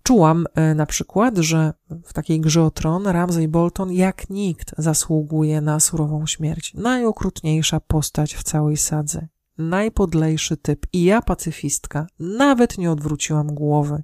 Czułam 0.07 0.47
e, 0.55 0.75
na 0.75 0.87
przykład, 0.87 1.39
że 1.39 1.73
w 2.05 2.13
takiej 2.13 2.41
grze 2.41 2.63
o 2.63 2.71
tron 2.71 3.07
Ramsay 3.07 3.49
Bolton 3.49 3.93
jak 3.93 4.31
nikt 4.31 4.75
zasługuje 4.79 5.61
na 5.61 5.81
surową 5.81 6.27
śmierć. 6.27 6.75
Najokrutniejsza 6.75 7.81
postać 7.81 8.35
w 8.35 8.43
całej 8.43 8.77
sadze. 8.77 9.29
Najpodlejszy 9.59 10.57
typ. 10.57 10.87
I 10.93 11.05
ja, 11.05 11.23
pacyfistka, 11.23 12.07
nawet 12.19 12.79
nie 12.79 12.91
odwróciłam 12.91 13.55
głowy. 13.55 14.03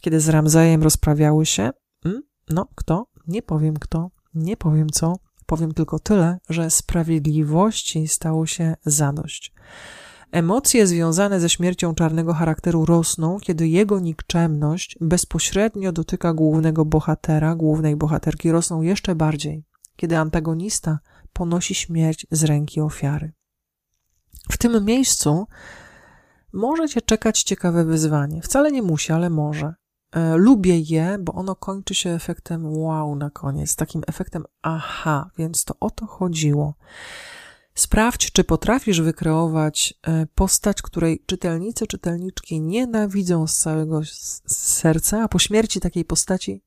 Kiedy 0.00 0.20
z 0.20 0.28
Ramzajem 0.28 0.82
rozprawiały 0.82 1.46
się, 1.46 1.70
hmm, 2.02 2.22
no 2.50 2.68
kto? 2.74 3.06
Nie 3.26 3.42
powiem 3.42 3.76
kto, 3.76 4.10
nie 4.34 4.56
powiem 4.56 4.90
co. 4.90 5.16
Powiem 5.46 5.74
tylko 5.74 5.98
tyle, 5.98 6.38
że 6.48 6.70
sprawiedliwości 6.70 8.08
stało 8.08 8.46
się 8.46 8.74
zadość. 8.84 9.52
Emocje 10.32 10.86
związane 10.86 11.40
ze 11.40 11.48
śmiercią 11.48 11.94
czarnego 11.94 12.34
charakteru 12.34 12.84
rosną, 12.84 13.38
kiedy 13.40 13.68
jego 13.68 14.00
nikczemność 14.00 14.98
bezpośrednio 15.00 15.92
dotyka 15.92 16.34
głównego 16.34 16.84
bohatera, 16.84 17.54
głównej 17.54 17.96
bohaterki, 17.96 18.50
rosną 18.52 18.82
jeszcze 18.82 19.14
bardziej, 19.14 19.64
kiedy 19.96 20.18
antagonista 20.18 20.98
ponosi 21.32 21.74
śmierć 21.74 22.26
z 22.30 22.44
ręki 22.44 22.80
ofiary. 22.80 23.32
W 24.50 24.58
tym 24.58 24.84
miejscu 24.84 25.46
może 26.52 26.88
cię 26.88 27.00
czekać 27.00 27.42
ciekawe 27.42 27.84
wyzwanie. 27.84 28.42
Wcale 28.42 28.72
nie 28.72 28.82
musi, 28.82 29.12
ale 29.12 29.30
może. 29.30 29.74
E, 30.12 30.36
lubię 30.36 30.78
je, 30.78 31.16
bo 31.20 31.32
ono 31.32 31.56
kończy 31.56 31.94
się 31.94 32.10
efektem 32.10 32.76
wow 32.76 33.16
na 33.16 33.30
koniec, 33.30 33.76
takim 33.76 34.02
efektem 34.06 34.44
aha, 34.62 35.30
więc 35.38 35.64
to 35.64 35.74
o 35.80 35.90
to 35.90 36.06
chodziło. 36.06 36.74
Sprawdź, 37.74 38.32
czy 38.32 38.44
potrafisz 38.44 39.00
wykreować 39.00 39.94
e, 40.02 40.26
postać, 40.34 40.82
której 40.82 41.22
czytelnicy, 41.26 41.86
czytelniczki 41.86 42.60
nienawidzą 42.60 43.46
z 43.46 43.58
całego 43.58 44.00
serca, 44.46 45.22
a 45.22 45.28
po 45.28 45.38
śmierci 45.38 45.80
takiej 45.80 46.04
postaci 46.04 46.62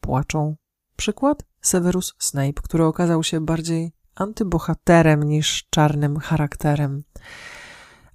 płaczą. 0.00 0.56
Przykład? 0.96 1.44
Severus 1.60 2.14
Snape, 2.18 2.62
który 2.62 2.84
okazał 2.84 3.22
się 3.22 3.40
bardziej 3.40 3.92
antybohaterem 4.14 5.22
niż 5.22 5.66
czarnym 5.70 6.18
charakterem, 6.18 7.02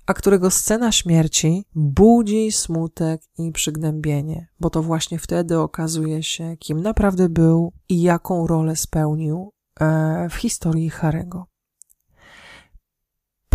a 0.06 0.14
którego 0.14 0.52
scena 0.52 0.92
śmierci 0.92 1.66
budzi 1.76 2.52
smutek 2.52 3.22
i 3.38 3.52
przygnębienie, 3.52 4.48
bo 4.60 4.70
to 4.70 4.84
właśnie 4.84 5.20
wtedy 5.20 5.60
okazuje 5.60 6.24
się, 6.24 6.58
kim 6.58 6.82
naprawdę 6.82 7.30
był 7.30 7.74
i 7.90 8.02
jaką 8.02 8.48
rolę 8.48 8.76
spełnił 8.76 9.54
e, 9.80 10.28
w 10.30 10.36
historii 10.36 10.90
Harego. 10.90 11.55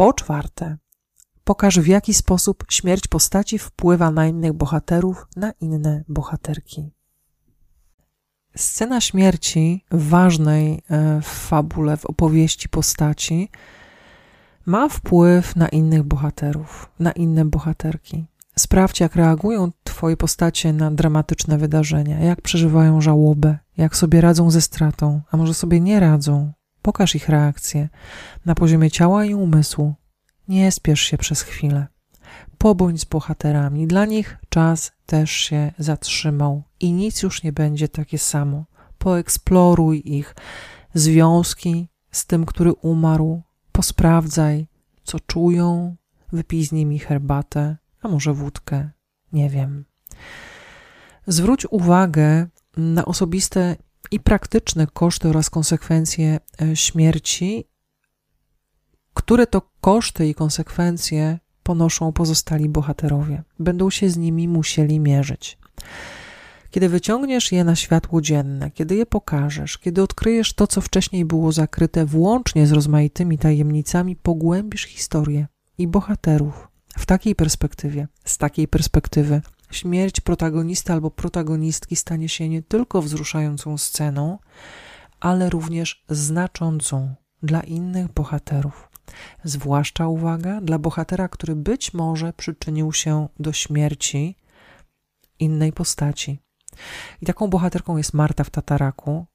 Po 0.00 0.12
czwarte, 0.12 0.76
pokaż 1.44 1.80
w 1.80 1.86
jaki 1.86 2.14
sposób 2.14 2.64
śmierć 2.70 3.08
postaci 3.08 3.58
wpływa 3.58 4.10
na 4.10 4.26
innych 4.26 4.52
bohaterów, 4.52 5.26
na 5.36 5.52
inne 5.60 6.04
bohaterki. 6.08 6.90
Scena 8.56 9.00
śmierci 9.00 9.84
ważnej 9.90 10.82
e, 10.90 11.20
w 11.20 11.26
fabule, 11.26 11.96
w 11.96 12.06
opowieści 12.06 12.68
postaci 12.68 13.50
ma 14.66 14.88
wpływ 14.88 15.56
na 15.56 15.68
innych 15.68 16.02
bohaterów, 16.02 16.90
na 16.98 17.12
inne 17.12 17.44
bohaterki. 17.44 18.26
Sprawdź, 18.58 19.00
jak 19.00 19.16
reagują 19.16 19.72
Twoje 19.84 20.16
postacie 20.16 20.72
na 20.72 20.90
dramatyczne 20.90 21.58
wydarzenia, 21.58 22.20
jak 22.20 22.40
przeżywają 22.40 23.00
żałobę, 23.00 23.58
jak 23.76 23.96
sobie 23.96 24.20
radzą 24.20 24.50
ze 24.50 24.60
stratą, 24.60 25.20
a 25.30 25.36
może 25.36 25.54
sobie 25.54 25.80
nie 25.80 26.00
radzą, 26.00 26.52
Pokaż 26.82 27.14
ich 27.14 27.28
reakcję 27.28 27.88
na 28.44 28.54
poziomie 28.54 28.90
ciała 28.90 29.24
i 29.24 29.34
umysłu. 29.34 29.94
Nie 30.48 30.72
spiesz 30.72 31.00
się 31.00 31.18
przez 31.18 31.42
chwilę. 31.42 31.86
Pobądź 32.58 33.00
z 33.00 33.04
bohaterami. 33.04 33.86
Dla 33.86 34.04
nich 34.04 34.36
czas 34.48 34.92
też 35.06 35.30
się 35.30 35.72
zatrzymał 35.78 36.62
i 36.80 36.92
nic 36.92 37.22
już 37.22 37.42
nie 37.42 37.52
będzie 37.52 37.88
takie 37.88 38.18
samo. 38.18 38.64
Poeksploruj 38.98 40.02
ich 40.04 40.34
związki 40.94 41.88
z 42.10 42.26
tym, 42.26 42.46
który 42.46 42.72
umarł. 42.72 43.42
Posprawdzaj, 43.72 44.66
co 45.04 45.20
czują. 45.20 45.96
Wypij 46.32 46.64
z 46.64 46.72
nimi 46.72 46.98
herbatę, 46.98 47.76
a 48.02 48.08
może 48.08 48.32
wódkę. 48.32 48.90
Nie 49.32 49.50
wiem. 49.50 49.84
Zwróć 51.26 51.66
uwagę 51.70 52.46
na 52.76 53.04
osobiste 53.04 53.76
i 54.10 54.20
praktyczne 54.20 54.86
koszty 54.86 55.28
oraz 55.28 55.50
konsekwencje 55.50 56.40
e, 56.62 56.76
śmierci, 56.76 57.64
które 59.14 59.46
to 59.46 59.62
koszty 59.80 60.28
i 60.28 60.34
konsekwencje 60.34 61.38
ponoszą 61.62 62.12
pozostali 62.12 62.68
bohaterowie. 62.68 63.42
Będą 63.58 63.90
się 63.90 64.10
z 64.10 64.16
nimi 64.16 64.48
musieli 64.48 65.00
mierzyć. 65.00 65.58
Kiedy 66.70 66.88
wyciągniesz 66.88 67.52
je 67.52 67.64
na 67.64 67.76
światło 67.76 68.20
dzienne, 68.20 68.70
kiedy 68.70 68.94
je 68.96 69.06
pokażesz, 69.06 69.78
kiedy 69.78 70.02
odkryjesz 70.02 70.52
to, 70.52 70.66
co 70.66 70.80
wcześniej 70.80 71.24
było 71.24 71.52
zakryte, 71.52 72.06
włącznie 72.06 72.66
z 72.66 72.72
rozmaitymi 72.72 73.38
tajemnicami, 73.38 74.16
pogłębisz 74.16 74.84
historię 74.84 75.46
i 75.78 75.88
bohaterów 75.88 76.68
w 76.98 77.06
takiej 77.06 77.34
perspektywie, 77.34 78.08
z 78.24 78.38
takiej 78.38 78.68
perspektywy 78.68 79.42
śmierć 79.70 80.20
protagonisty 80.20 80.92
albo 80.92 81.10
protagonistki 81.10 81.96
stanie 81.96 82.28
się 82.28 82.48
nie 82.48 82.62
tylko 82.62 83.02
wzruszającą 83.02 83.78
sceną, 83.78 84.38
ale 85.20 85.50
również 85.50 86.04
znaczącą 86.08 87.14
dla 87.42 87.60
innych 87.60 88.12
bohaterów. 88.12 88.90
Zwłaszcza 89.44 90.08
uwaga 90.08 90.60
dla 90.60 90.78
bohatera, 90.78 91.28
który 91.28 91.56
być 91.56 91.94
może 91.94 92.32
przyczynił 92.32 92.92
się 92.92 93.28
do 93.40 93.52
śmierci 93.52 94.36
innej 95.38 95.72
postaci. 95.72 96.38
I 97.22 97.26
taką 97.26 97.48
bohaterką 97.48 97.96
jest 97.96 98.14
Marta 98.14 98.44
w 98.44 98.50
Tataraku, 98.50 99.26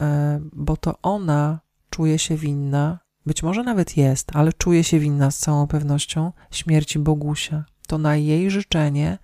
e, 0.00 0.40
bo 0.52 0.76
to 0.76 0.98
ona 1.02 1.60
czuje 1.90 2.18
się 2.18 2.36
winna, 2.36 2.98
być 3.26 3.42
może 3.42 3.62
nawet 3.62 3.96
jest, 3.96 4.36
ale 4.36 4.52
czuje 4.52 4.84
się 4.84 4.98
winna 4.98 5.30
z 5.30 5.38
całą 5.38 5.66
pewnością 5.66 6.32
śmierci 6.50 6.98
Bogusia. 6.98 7.64
To 7.86 7.98
na 7.98 8.16
jej 8.16 8.50
życzenie 8.50 9.18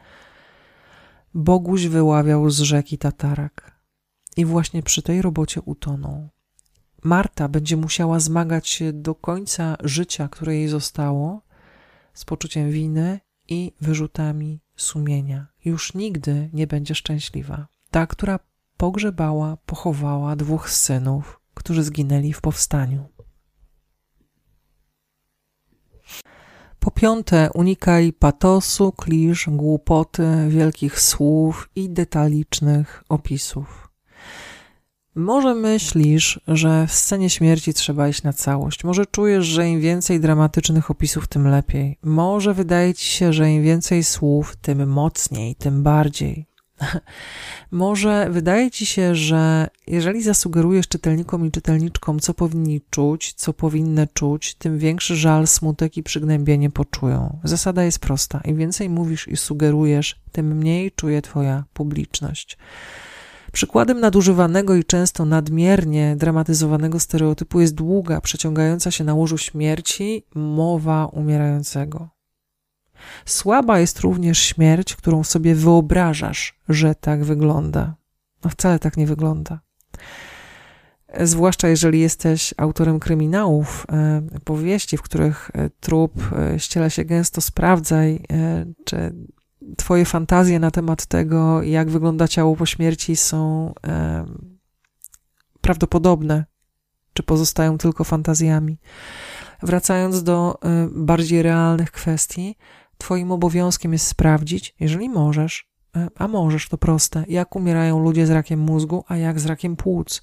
Boguś 1.34 1.86
wyławiał 1.86 2.50
z 2.50 2.60
rzeki 2.60 2.98
tatarak 2.98 3.80
i 4.36 4.44
właśnie 4.44 4.82
przy 4.82 5.02
tej 5.02 5.22
robocie 5.22 5.60
utonął. 5.60 6.28
Marta 7.04 7.48
będzie 7.48 7.76
musiała 7.76 8.20
zmagać 8.20 8.68
się 8.68 8.92
do 8.92 9.14
końca 9.14 9.76
życia, 9.84 10.28
które 10.28 10.56
jej 10.56 10.68
zostało, 10.68 11.42
z 12.14 12.24
poczuciem 12.24 12.70
winy 12.70 13.20
i 13.48 13.72
wyrzutami 13.80 14.60
sumienia. 14.76 15.46
Już 15.64 15.94
nigdy 15.94 16.50
nie 16.52 16.66
będzie 16.66 16.94
szczęśliwa. 16.94 17.66
Ta, 17.90 18.06
która 18.06 18.38
pogrzebała, 18.76 19.56
pochowała 19.56 20.36
dwóch 20.36 20.70
synów, 20.70 21.40
którzy 21.54 21.82
zginęli 21.82 22.32
w 22.32 22.40
powstaniu. 22.40 23.08
Po 26.80 26.90
piąte, 26.90 27.50
unikaj 27.54 28.12
patosu, 28.12 28.92
klisz, 28.92 29.48
głupoty, 29.48 30.26
wielkich 30.48 31.00
słów 31.00 31.70
i 31.76 31.90
detalicznych 31.90 33.04
opisów. 33.08 33.90
Może 35.14 35.54
myślisz, 35.54 36.40
że 36.48 36.86
w 36.86 36.92
scenie 36.92 37.30
śmierci 37.30 37.74
trzeba 37.74 38.08
iść 38.08 38.22
na 38.22 38.32
całość. 38.32 38.84
Może 38.84 39.06
czujesz, 39.06 39.46
że 39.46 39.68
im 39.68 39.80
więcej 39.80 40.20
dramatycznych 40.20 40.90
opisów, 40.90 41.28
tym 41.28 41.48
lepiej. 41.48 41.98
Może 42.02 42.54
wydaje 42.54 42.94
ci 42.94 43.06
się, 43.06 43.32
że 43.32 43.52
im 43.52 43.62
więcej 43.62 44.04
słów, 44.04 44.56
tym 44.56 44.90
mocniej, 44.90 45.54
tym 45.54 45.82
bardziej. 45.82 46.49
Może 47.70 48.26
wydaje 48.30 48.70
ci 48.70 48.86
się, 48.86 49.14
że 49.14 49.68
jeżeli 49.86 50.22
zasugerujesz 50.22 50.88
czytelnikom 50.88 51.46
i 51.46 51.50
czytelniczkom, 51.50 52.20
co 52.20 52.34
powinni 52.34 52.80
czuć, 52.90 53.32
co 53.32 53.52
powinny 53.52 54.08
czuć, 54.14 54.54
tym 54.54 54.78
większy 54.78 55.16
żal, 55.16 55.46
smutek 55.46 55.96
i 55.96 56.02
przygnębienie 56.02 56.70
poczują. 56.70 57.38
Zasada 57.44 57.84
jest 57.84 57.98
prosta. 57.98 58.40
Im 58.44 58.56
więcej 58.56 58.88
mówisz 58.88 59.28
i 59.28 59.36
sugerujesz, 59.36 60.20
tym 60.32 60.56
mniej 60.56 60.92
czuje 60.92 61.22
twoja 61.22 61.64
publiczność. 61.72 62.58
Przykładem 63.52 64.00
nadużywanego 64.00 64.74
i 64.74 64.84
często 64.84 65.24
nadmiernie 65.24 66.16
dramatyzowanego 66.16 67.00
stereotypu 67.00 67.60
jest 67.60 67.74
długa, 67.74 68.20
przeciągająca 68.20 68.90
się 68.90 69.04
na 69.04 69.14
łożu 69.14 69.38
śmierci 69.38 70.24
mowa 70.34 71.06
umierającego. 71.06 72.19
Słaba 73.24 73.78
jest 73.78 74.00
również 74.00 74.38
śmierć, 74.38 74.96
którą 74.96 75.24
sobie 75.24 75.54
wyobrażasz, 75.54 76.60
że 76.68 76.94
tak 76.94 77.24
wygląda. 77.24 77.94
No 78.44 78.50
wcale 78.50 78.78
tak 78.78 78.96
nie 78.96 79.06
wygląda. 79.06 79.60
Zwłaszcza 81.20 81.68
jeżeli 81.68 82.00
jesteś 82.00 82.54
autorem 82.56 83.00
kryminałów, 83.00 83.86
e, 83.92 84.22
powieści, 84.44 84.96
w 84.96 85.02
których 85.02 85.50
e, 85.54 85.70
trup 85.70 86.12
e, 86.32 86.58
ściela 86.58 86.90
się 86.90 87.04
gęsto, 87.04 87.40
sprawdzaj, 87.40 88.24
czy 88.84 89.14
Twoje 89.76 90.04
fantazje 90.04 90.58
na 90.58 90.70
temat 90.70 91.06
tego, 91.06 91.62
jak 91.62 91.90
wygląda 91.90 92.28
ciało 92.28 92.56
po 92.56 92.66
śmierci, 92.66 93.16
są 93.16 93.74
prawdopodobne, 95.60 96.44
czy 97.12 97.22
pozostają 97.22 97.78
tylko 97.78 98.04
fantazjami. 98.04 98.78
Wracając 99.62 100.22
do 100.22 100.58
bardziej 100.90 101.42
realnych 101.42 101.90
kwestii, 101.90 102.56
Twoim 103.00 103.32
obowiązkiem 103.32 103.92
jest 103.92 104.06
sprawdzić, 104.06 104.74
jeżeli 104.80 105.08
możesz, 105.08 105.70
e, 105.96 106.08
a 106.16 106.28
możesz, 106.28 106.68
to 106.68 106.78
proste, 106.78 107.24
jak 107.28 107.56
umierają 107.56 107.98
ludzie 107.98 108.26
z 108.26 108.30
rakiem 108.30 108.60
mózgu, 108.60 109.04
a 109.08 109.16
jak 109.16 109.40
z 109.40 109.46
rakiem 109.46 109.76
płuc. 109.76 110.22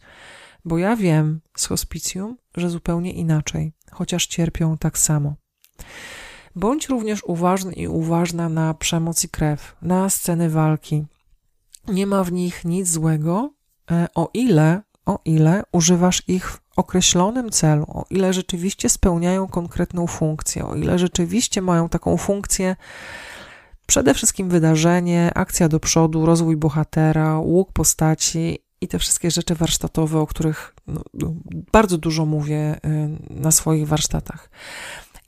Bo 0.66 0.78
ja 0.78 0.96
wiem 0.96 1.42
z 1.58 1.66
hospicjum, 1.66 2.38
że 2.58 2.70
zupełnie 2.70 3.14
inaczej, 3.14 3.74
chociaż 3.92 4.28
cierpią 4.28 4.78
tak 4.78 4.98
samo. 4.98 5.36
Bądź 6.56 6.90
również 6.90 7.24
uważny 7.24 7.74
i 7.74 7.88
uważna 7.88 8.50
na 8.50 8.74
przemoc 8.74 9.24
i 9.24 9.30
krew, 9.30 9.76
na 9.82 10.10
sceny 10.10 10.50
walki. 10.50 11.06
Nie 11.88 12.08
ma 12.08 12.24
w 12.24 12.32
nich 12.32 12.66
nic 12.66 12.90
złego, 12.90 13.54
e, 13.92 14.08
o 14.16 14.30
ile, 14.34 14.82
o 15.08 15.20
ile 15.26 15.64
używasz 15.72 16.24
ich 16.28 16.52
w 16.52 16.60
określonym 16.76 17.50
celu, 17.50 17.86
o 17.88 18.06
ile 18.10 18.34
rzeczywiście 18.34 18.90
spełniają 18.90 19.48
konkretną 19.48 20.08
funkcję, 20.08 20.66
o 20.66 20.76
ile 20.76 21.00
rzeczywiście 21.00 21.62
mają 21.62 21.90
taką 21.90 22.18
funkcję, 22.18 22.76
przede 23.88 24.14
wszystkim 24.14 24.50
wydarzenie, 24.50 25.32
akcja 25.36 25.70
do 25.70 25.80
przodu, 25.80 26.26
rozwój 26.26 26.58
bohatera, 26.58 27.40
łuk 27.40 27.72
postaci 27.72 28.60
i 28.82 28.88
te 28.88 29.00
wszystkie 29.00 29.32
rzeczy 29.32 29.56
warsztatowe, 29.56 30.20
o 30.20 30.28
których 30.28 30.76
no, 31.14 31.34
bardzo 31.72 31.98
dużo 31.98 32.26
mówię 32.26 32.76
y, 32.76 32.80
na 33.30 33.52
swoich 33.52 33.88
warsztatach. 33.88 34.50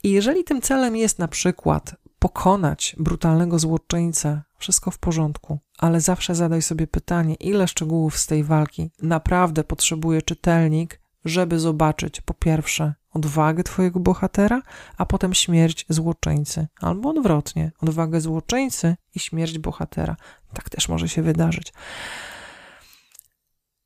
I 0.02 0.10
jeżeli 0.10 0.44
tym 0.44 0.60
celem 0.60 0.96
jest 0.96 1.18
na 1.18 1.28
przykład 1.28 1.96
pokonać 2.18 2.96
brutalnego 2.98 3.58
złoczyńcę, 3.58 4.42
wszystko 4.58 4.90
w 4.90 4.98
porządku, 4.98 5.58
ale 5.80 6.00
zawsze 6.00 6.34
zadaj 6.34 6.62
sobie 6.62 6.86
pytanie, 6.86 7.34
ile 7.34 7.68
szczegółów 7.68 8.18
z 8.18 8.26
tej 8.26 8.44
walki 8.44 8.90
naprawdę 9.02 9.64
potrzebuje 9.64 10.22
czytelnik, 10.22 11.00
żeby 11.24 11.58
zobaczyć 11.58 12.20
po 12.20 12.34
pierwsze 12.34 12.94
odwagę 13.10 13.62
twojego 13.62 14.00
bohatera, 14.00 14.62
a 14.96 15.06
potem 15.06 15.34
śmierć 15.34 15.86
złoczyńcy, 15.88 16.66
albo 16.80 17.10
odwrotnie, 17.10 17.72
odwagę 17.80 18.20
złoczyńcy 18.20 18.96
i 19.14 19.18
śmierć 19.20 19.58
bohatera. 19.58 20.16
Tak 20.54 20.70
też 20.70 20.88
może 20.88 21.08
się 21.08 21.22
wydarzyć. 21.22 21.72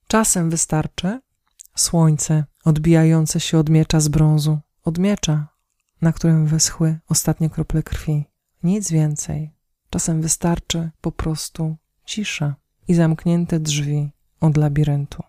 Czasem 0.07 0.51
wystarczy 0.51 1.21
słońce 1.77 2.45
odbijające 2.65 3.41
się 3.41 3.59
od 3.59 3.71
miecza 3.71 4.01
z 4.01 4.09
brązu, 4.09 4.59
od 4.85 4.99
miecza, 4.99 5.49
na 6.01 6.13
którym 6.13 6.47
wyschły 6.47 6.99
ostatnie 7.09 7.51
krople 7.51 7.83
krwi. 7.83 8.25
Nic 8.63 8.91
więcej. 8.91 9.55
Czasem 9.91 10.23
wystarczy 10.23 10.91
po 11.01 11.13
prostu 11.13 11.77
cisza 12.05 12.55
i 12.89 12.95
zamknięte 12.95 13.61
drzwi 13.61 14.11
od 14.41 14.57
labiryntu 14.57 15.23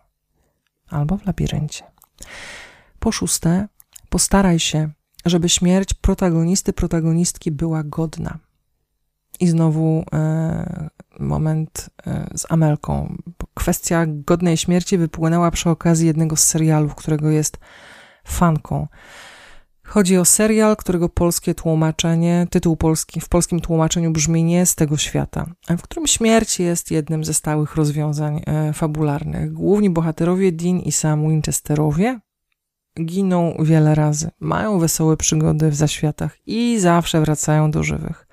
albo 0.90 1.16
w 1.16 1.26
labiryncie. 1.26 1.84
Po 2.98 3.12
szóste, 3.12 3.68
postaraj 4.08 4.58
się, 4.58 4.90
żeby 5.26 5.48
śmierć 5.48 5.94
protagonisty, 5.94 6.72
protagonistki 6.72 7.50
była 7.50 7.82
godna. 7.82 8.38
I 9.40 9.46
znowu 9.46 10.04
e, 10.12 10.90
moment 11.18 11.90
e, 12.06 12.30
z 12.34 12.46
Amelką. 12.48 13.16
Kwestia 13.54 14.06
godnej 14.08 14.56
śmierci 14.56 14.98
wypłynęła 14.98 15.50
przy 15.50 15.70
okazji 15.70 16.06
jednego 16.06 16.36
z 16.36 16.44
serialów, 16.44 16.94
którego 16.94 17.30
jest 17.30 17.58
fanką. 18.24 18.88
Chodzi 19.86 20.18
o 20.18 20.24
serial, 20.24 20.76
którego 20.76 21.08
polskie 21.08 21.54
tłumaczenie, 21.54 22.46
tytuł 22.50 22.76
polski, 22.76 23.20
w 23.20 23.28
polskim 23.28 23.60
tłumaczeniu 23.60 24.10
brzmi 24.10 24.44
Nie 24.44 24.66
z 24.66 24.74
tego 24.74 24.96
świata, 24.96 25.46
w 25.78 25.82
którym 25.82 26.06
śmierć 26.06 26.60
jest 26.60 26.90
jednym 26.90 27.24
ze 27.24 27.34
stałych 27.34 27.76
rozwiązań 27.76 28.42
e, 28.46 28.72
fabularnych. 28.72 29.52
Główni 29.52 29.90
bohaterowie 29.90 30.52
Dean 30.52 30.78
i 30.78 30.92
Sam 30.92 31.28
Winchesterowie 31.28 32.20
giną 33.04 33.56
wiele 33.60 33.94
razy, 33.94 34.30
mają 34.40 34.78
wesołe 34.78 35.16
przygody 35.16 35.70
w 35.70 35.74
zaświatach 35.74 36.36
i 36.46 36.78
zawsze 36.78 37.20
wracają 37.20 37.70
do 37.70 37.82
żywych. 37.82 38.26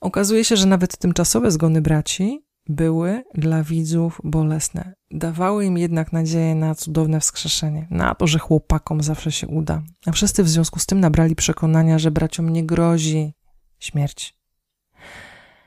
Okazuje 0.00 0.44
się, 0.44 0.56
że 0.56 0.66
nawet 0.66 0.96
tymczasowe 0.96 1.50
zgony 1.50 1.80
braci 1.80 2.44
były 2.68 3.24
dla 3.34 3.62
widzów 3.62 4.20
bolesne. 4.24 4.94
Dawały 5.10 5.64
im 5.64 5.78
jednak 5.78 6.12
nadzieję 6.12 6.54
na 6.54 6.74
cudowne 6.74 7.20
wskrzeszenie, 7.20 7.86
na 7.90 8.14
to, 8.14 8.26
że 8.26 8.38
chłopakom 8.38 9.02
zawsze 9.02 9.32
się 9.32 9.46
uda. 9.46 9.82
A 10.06 10.12
wszyscy 10.12 10.44
w 10.44 10.48
związku 10.48 10.80
z 10.80 10.86
tym 10.86 11.00
nabrali 11.00 11.34
przekonania, 11.34 11.98
że 11.98 12.10
braciom 12.10 12.48
nie 12.48 12.66
grozi 12.66 13.34
śmierć. 13.78 14.38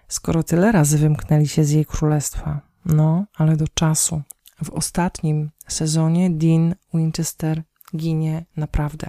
Skoro 0.07 0.43
tyle 0.43 0.71
razy 0.71 0.97
wymknęli 0.97 1.47
się 1.47 1.63
z 1.63 1.71
jej 1.71 1.85
królestwa, 1.85 2.61
no, 2.85 3.25
ale 3.35 3.57
do 3.57 3.67
czasu. 3.67 4.21
W 4.63 4.69
ostatnim 4.69 5.51
sezonie 5.67 6.29
Dean 6.29 6.75
Winchester 6.93 7.63
ginie 7.95 8.45
naprawdę. 8.57 9.07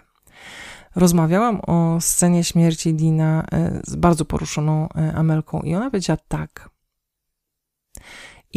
Rozmawiałam 0.96 1.60
o 1.66 2.00
scenie 2.00 2.44
śmierci 2.44 2.94
Dina 2.94 3.44
e, 3.52 3.80
z 3.84 3.96
bardzo 3.96 4.24
poruszoną 4.24 4.88
e, 4.88 5.14
Amelką 5.14 5.60
i 5.60 5.74
ona 5.74 5.90
powiedziała 5.90 6.18
tak. 6.28 6.70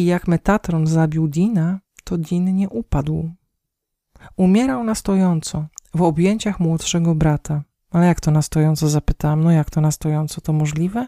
I 0.00 0.04
jak 0.04 0.28
Metatron 0.28 0.86
zabił 0.86 1.28
Dina, 1.28 1.80
to 2.04 2.18
Din 2.18 2.56
nie 2.56 2.68
upadł. 2.68 3.30
Umierał 4.36 4.84
na 4.84 4.94
stojąco, 4.94 5.66
w 5.94 6.02
objęciach 6.02 6.60
młodszego 6.60 7.14
brata. 7.14 7.62
Ale 7.90 8.06
jak 8.06 8.20
to 8.20 8.30
na 8.30 8.42
stojąco? 8.42 8.88
Zapytałam. 8.88 9.44
No 9.44 9.50
jak 9.50 9.70
to 9.70 9.80
na 9.80 9.90
stojąco? 9.90 10.40
To 10.40 10.52
możliwe? 10.52 11.06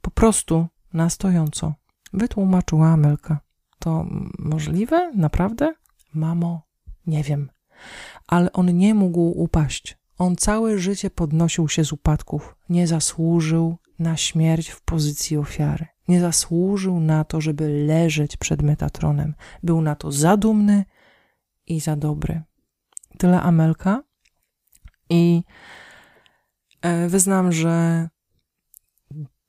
Po 0.00 0.10
prostu 0.10 0.66
na 0.92 1.10
stojąco. 1.10 1.74
Wytłumaczyła 2.12 2.88
Amelka. 2.88 3.40
To 3.78 4.06
możliwe? 4.38 5.12
Naprawdę? 5.16 5.74
Mamo, 6.14 6.62
nie 7.06 7.22
wiem. 7.22 7.50
Ale 8.26 8.52
on 8.52 8.78
nie 8.78 8.94
mógł 8.94 9.20
upaść. 9.20 9.98
On 10.18 10.36
całe 10.36 10.78
życie 10.78 11.10
podnosił 11.10 11.68
się 11.68 11.84
z 11.84 11.92
upadków. 11.92 12.56
Nie 12.68 12.86
zasłużył 12.86 13.76
na 13.98 14.16
śmierć 14.16 14.68
w 14.68 14.80
pozycji 14.80 15.36
ofiary 15.36 15.86
nie 16.08 16.20
zasłużył 16.20 17.00
na 17.00 17.24
to, 17.24 17.40
żeby 17.40 17.68
leżeć 17.68 18.36
przed 18.36 18.62
Metatronem. 18.62 19.34
Był 19.62 19.80
na 19.80 19.96
to 19.96 20.12
za 20.12 20.36
dumny 20.36 20.84
i 21.66 21.80
za 21.80 21.96
dobry. 21.96 22.42
Tyle 23.18 23.42
Amelka. 23.42 24.02
I 25.10 25.42
e, 26.82 27.08
wyznam, 27.08 27.52
że 27.52 28.08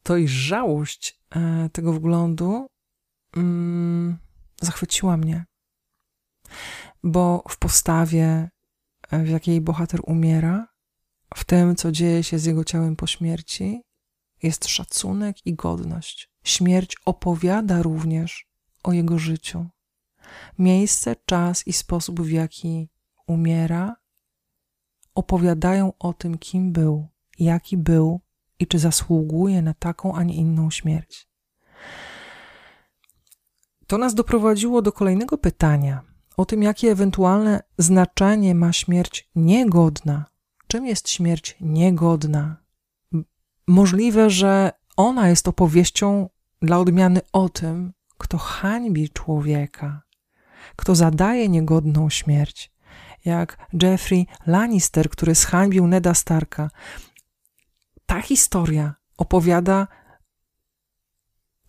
dojrzałość 0.04 1.22
e, 1.36 1.70
tego 1.70 1.94
wglądu 1.94 2.68
mm, 3.36 4.18
zachwyciła 4.62 5.18
mnie. 5.18 5.46
bo 7.04 7.44
w 7.50 7.58
postawie, 7.58 8.50
w 9.12 9.28
jakiej 9.28 9.62
bohater 9.62 10.00
umiera, 10.04 10.68
w 11.36 11.44
tym, 11.44 11.76
co 11.76 11.92
dzieje 11.92 12.24
się 12.24 12.40
z 12.40 12.46
jego 12.46 12.64
ciałem 12.64 12.96
po 12.96 13.08
śmierci, 13.08 13.82
jest 14.44 14.68
szacunek 14.68 15.46
i 15.46 15.54
godność. 15.54 16.30
Śmierć 16.50 16.96
opowiada 17.06 17.82
również 17.82 18.50
o 18.84 18.94
jego 18.94 19.20
życiu. 19.20 19.66
Miejsce, 20.58 21.16
czas 21.26 21.68
i 21.68 21.74
sposób, 21.74 22.22
w 22.22 22.32
jaki 22.32 22.90
umiera, 23.28 23.96
opowiadają 25.16 25.94
o 26.00 26.14
tym, 26.14 26.38
kim 26.38 26.72
był, 26.72 27.08
jaki 27.40 27.78
był 27.78 28.22
i 28.60 28.68
czy 28.68 28.80
zasługuje 28.80 29.62
na 29.62 29.74
taką, 29.74 30.16
a 30.16 30.24
nie 30.24 30.36
inną 30.36 30.72
śmierć. 30.72 31.30
To 33.88 33.98
nas 33.98 34.16
doprowadziło 34.16 34.82
do 34.82 34.92
kolejnego 34.92 35.38
pytania 35.38 36.02
o 36.38 36.46
tym, 36.46 36.64
jakie 36.64 36.92
ewentualne 36.92 37.64
znaczenie 37.78 38.56
ma 38.56 38.74
śmierć 38.74 39.30
niegodna. 39.36 40.26
Czym 40.68 40.86
jest 40.86 41.10
śmierć 41.10 41.58
niegodna? 41.62 42.58
Możliwe, 43.68 44.30
że 44.30 44.72
ona 44.98 45.30
jest 45.30 45.48
opowieścią 45.48 46.30
dla 46.62 46.80
odmiany 46.80 47.22
o 47.34 47.50
tym, 47.50 47.94
kto 48.18 48.38
hańbi 48.38 49.10
człowieka, 49.10 50.02
kto 50.76 50.96
zadaje 50.96 51.50
niegodną 51.50 52.10
śmierć, 52.10 52.72
jak 53.26 53.68
Jeffrey 53.84 54.28
Lannister, 54.48 55.10
który 55.10 55.36
zhańbił 55.36 55.88
Neda 55.88 56.14
Starka. 56.14 56.70
Ta 58.06 58.22
historia 58.22 58.94
opowiada 59.18 59.88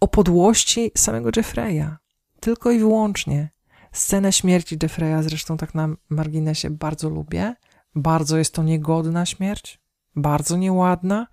o 0.00 0.09
podłości 0.09 0.90
samego 0.96 1.31
Jeffreya, 1.37 1.96
tylko 2.40 2.70
i 2.70 2.79
wyłącznie. 2.79 3.50
Scenę 3.92 4.33
śmierci 4.33 4.76
Jeffreya 4.83 5.22
zresztą 5.22 5.57
tak 5.57 5.74
na 5.74 5.88
marginesie 6.09 6.70
bardzo 6.70 7.09
lubię. 7.09 7.55
Bardzo 7.94 8.38
jest 8.38 8.55
to 8.55 8.62
niegodna 8.62 9.26
śmierć, 9.26 9.81
bardzo 10.16 10.57
nieładna, 10.57 11.26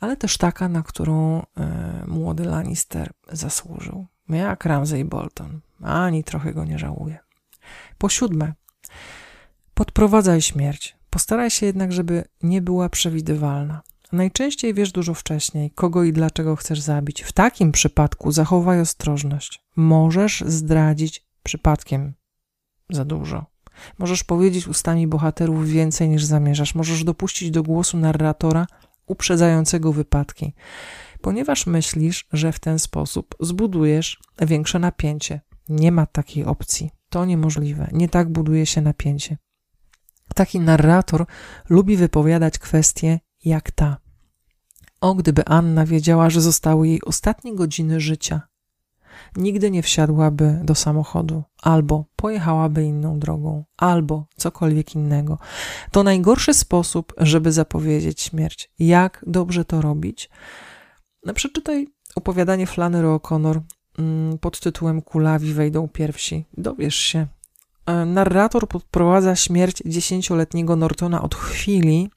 ale 0.00 0.16
też 0.16 0.38
taka, 0.38 0.68
na 0.68 0.82
którą 0.82 1.40
y, 1.40 1.44
młody 2.06 2.44
Lannister 2.44 3.10
zasłużył. 3.32 4.06
Jak 4.28 4.64
Ramsay 4.64 5.04
Bolton. 5.04 5.60
Ani 5.82 6.24
trochę 6.24 6.54
go 6.54 6.64
nie 6.64 6.78
żałuję. 6.78 7.18
Po 7.98 8.08
siódme, 8.08 8.52
podprowadzaj 9.74 10.42
śmierć. 10.42 10.96
Postaraj 11.10 11.50
się 11.50 11.66
jednak, 11.66 11.92
żeby 11.92 12.24
nie 12.42 12.62
była 12.62 12.88
przewidywalna. 12.88 13.82
Najczęściej 14.12 14.74
wiesz 14.74 14.92
dużo 14.92 15.14
wcześniej, 15.14 15.70
kogo 15.70 16.04
i 16.04 16.12
dlaczego 16.12 16.56
chcesz 16.56 16.80
zabić. 16.80 17.22
W 17.22 17.32
takim 17.32 17.72
przypadku 17.72 18.32
zachowaj 18.32 18.80
ostrożność. 18.80 19.62
Możesz 19.76 20.44
zdradzić 20.46 21.26
przypadkiem 21.42 22.14
za 22.90 23.04
dużo. 23.04 23.46
Możesz 23.98 24.24
powiedzieć 24.24 24.68
ustami 24.68 25.06
bohaterów 25.06 25.68
więcej 25.68 26.08
niż 26.08 26.24
zamierzasz. 26.24 26.74
Możesz 26.74 27.04
dopuścić 27.04 27.50
do 27.50 27.62
głosu 27.62 27.96
narratora 27.96 28.66
uprzedzającego 29.06 29.92
wypadki, 29.92 30.54
ponieważ 31.20 31.66
myślisz, 31.66 32.26
że 32.32 32.52
w 32.52 32.60
ten 32.60 32.78
sposób 32.78 33.34
zbudujesz 33.40 34.20
większe 34.40 34.78
napięcie. 34.78 35.40
Nie 35.68 35.92
ma 35.92 36.06
takiej 36.06 36.44
opcji. 36.44 36.90
To 37.08 37.24
niemożliwe. 37.24 37.88
Nie 37.92 38.08
tak 38.08 38.32
buduje 38.32 38.66
się 38.66 38.80
napięcie. 38.80 39.38
Taki 40.34 40.60
narrator 40.60 41.26
lubi 41.68 41.96
wypowiadać 41.96 42.58
kwestie 42.58 43.20
jak 43.44 43.70
ta. 43.70 43.96
O, 45.00 45.14
gdyby 45.14 45.44
Anna 45.44 45.86
wiedziała, 45.86 46.30
że 46.30 46.40
zostały 46.40 46.88
jej 46.88 47.02
ostatnie 47.02 47.54
godziny 47.54 48.00
życia, 48.00 48.42
nigdy 49.36 49.70
nie 49.70 49.82
wsiadłaby 49.82 50.60
do 50.64 50.74
samochodu, 50.74 51.42
albo 51.62 52.04
pojechałaby 52.16 52.84
inną 52.84 53.18
drogą, 53.18 53.64
albo 53.76 54.26
cokolwiek 54.36 54.94
innego. 54.94 55.38
To 55.90 56.02
najgorszy 56.02 56.54
sposób, 56.54 57.12
żeby 57.16 57.52
zapowiedzieć 57.52 58.22
śmierć. 58.22 58.70
Jak 58.78 59.24
dobrze 59.26 59.64
to 59.64 59.80
robić? 59.80 60.30
No, 61.24 61.34
przeczytaj 61.34 61.88
opowiadanie 62.14 62.66
Flannery 62.66 63.08
O'Connor 63.08 63.60
mm, 63.98 64.38
pod 64.38 64.60
tytułem 64.60 65.02
Kulawi 65.02 65.52
wejdą 65.52 65.88
pierwsi. 65.88 66.44
Dowiesz 66.56 66.96
się. 66.96 67.26
E, 67.86 68.04
narrator 68.04 68.68
podprowadza 68.68 69.36
śmierć 69.36 69.82
dziesięcioletniego 69.86 70.76
Nortona 70.76 71.22
od 71.22 71.34
chwili, 71.34 72.10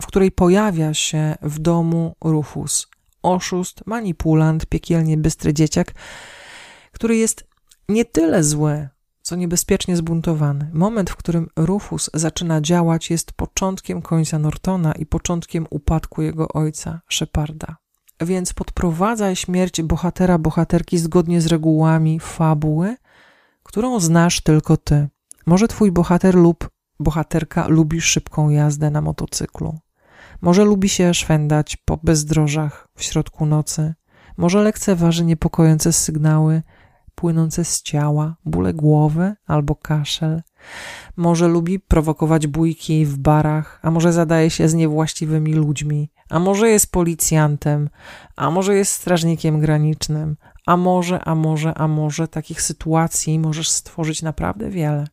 w 0.00 0.06
której 0.06 0.30
pojawia 0.30 0.94
się 0.94 1.34
w 1.42 1.58
domu 1.58 2.14
Rufus. 2.24 2.88
Oszust, 3.22 3.86
manipulant, 3.86 4.66
piekielnie 4.66 5.16
bystry 5.16 5.54
dzieciak, 5.54 5.94
który 6.92 7.16
jest 7.16 7.48
nie 7.88 8.04
tyle 8.04 8.44
zły, 8.44 8.88
co 9.22 9.36
niebezpiecznie 9.36 9.96
zbuntowany. 9.96 10.70
Moment, 10.72 11.10
w 11.10 11.16
którym 11.16 11.48
Rufus 11.56 12.10
zaczyna 12.14 12.60
działać, 12.60 13.10
jest 13.10 13.32
początkiem 13.32 14.02
końca 14.02 14.38
Nortona 14.38 14.92
i 14.92 15.06
początkiem 15.06 15.66
upadku 15.70 16.22
jego 16.22 16.48
ojca, 16.48 17.00
Sheparda. 17.08 17.76
Więc 18.20 18.52
podprowadzaj 18.52 19.36
śmierć 19.36 19.82
bohatera, 19.82 20.38
bohaterki 20.38 20.98
zgodnie 20.98 21.40
z 21.40 21.46
regułami 21.46 22.20
fabuły, 22.20 22.96
którą 23.62 24.00
znasz 24.00 24.40
tylko 24.40 24.76
ty. 24.76 25.08
Może 25.46 25.68
twój 25.68 25.92
bohater 25.92 26.34
lub 26.34 26.68
bohaterka 27.00 27.68
lubi 27.68 28.00
szybką 28.00 28.48
jazdę 28.50 28.90
na 28.90 29.00
motocyklu. 29.00 29.78
Może 30.42 30.64
lubi 30.64 30.88
się 30.88 31.14
szwendać 31.14 31.76
po 31.76 31.96
bezdrożach 31.96 32.88
w 32.96 33.02
środku 33.02 33.46
nocy. 33.46 33.94
Może 34.36 34.62
lekceważy 34.62 35.24
niepokojące 35.24 35.92
sygnały 35.92 36.62
płynące 37.14 37.64
z 37.64 37.82
ciała, 37.82 38.36
bóle 38.44 38.74
głowy 38.74 39.34
albo 39.46 39.74
kaszel. 39.74 40.42
Może 41.16 41.48
lubi 41.48 41.80
prowokować 41.80 42.46
bójki 42.46 43.06
w 43.06 43.18
barach, 43.18 43.78
a 43.82 43.90
może 43.90 44.12
zadaje 44.12 44.50
się 44.50 44.68
z 44.68 44.74
niewłaściwymi 44.74 45.54
ludźmi, 45.54 46.10
a 46.30 46.38
może 46.38 46.68
jest 46.68 46.92
policjantem, 46.92 47.90
a 48.36 48.50
może 48.50 48.74
jest 48.74 48.92
strażnikiem 48.92 49.60
granicznym, 49.60 50.36
a 50.66 50.76
może, 50.76 51.24
a 51.24 51.34
może, 51.34 51.74
a 51.74 51.88
może 51.88 52.28
takich 52.28 52.62
sytuacji 52.62 53.38
możesz 53.38 53.70
stworzyć 53.70 54.22
naprawdę 54.22 54.70
wiele. 54.70 55.06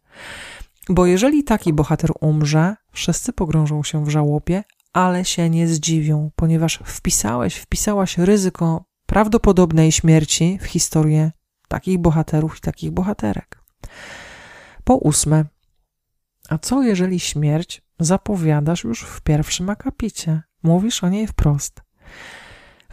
Bo 0.90 1.06
jeżeli 1.06 1.44
taki 1.44 1.74
bohater 1.74 2.12
umrze, 2.22 2.76
wszyscy 2.92 3.34
pogrążą 3.34 3.84
się 3.84 4.06
w 4.06 4.10
żałobie, 4.10 4.64
ale 4.94 5.26
się 5.26 5.50
nie 5.50 5.68
zdziwią, 5.68 6.32
ponieważ 6.36 6.80
wpisałeś, 6.86 7.56
wpisałaś 7.56 8.18
ryzyko 8.18 8.86
prawdopodobnej 9.06 9.92
śmierci 9.92 10.60
w 10.62 10.66
historię 10.66 11.32
takich 11.68 11.98
bohaterów 11.98 12.58
i 12.58 12.62
takich 12.62 12.92
bohaterek. 12.92 13.64
Po 14.84 14.96
ósme, 14.96 15.46
a 16.50 16.58
co 16.58 16.84
jeżeli 16.84 17.20
śmierć 17.20 17.82
zapowiadasz 18.00 18.84
już 18.84 19.02
w 19.02 19.22
pierwszym 19.22 19.70
akapicie? 19.70 20.42
Mówisz 20.64 21.04
o 21.04 21.10
niej 21.10 21.28
wprost. 21.28 21.82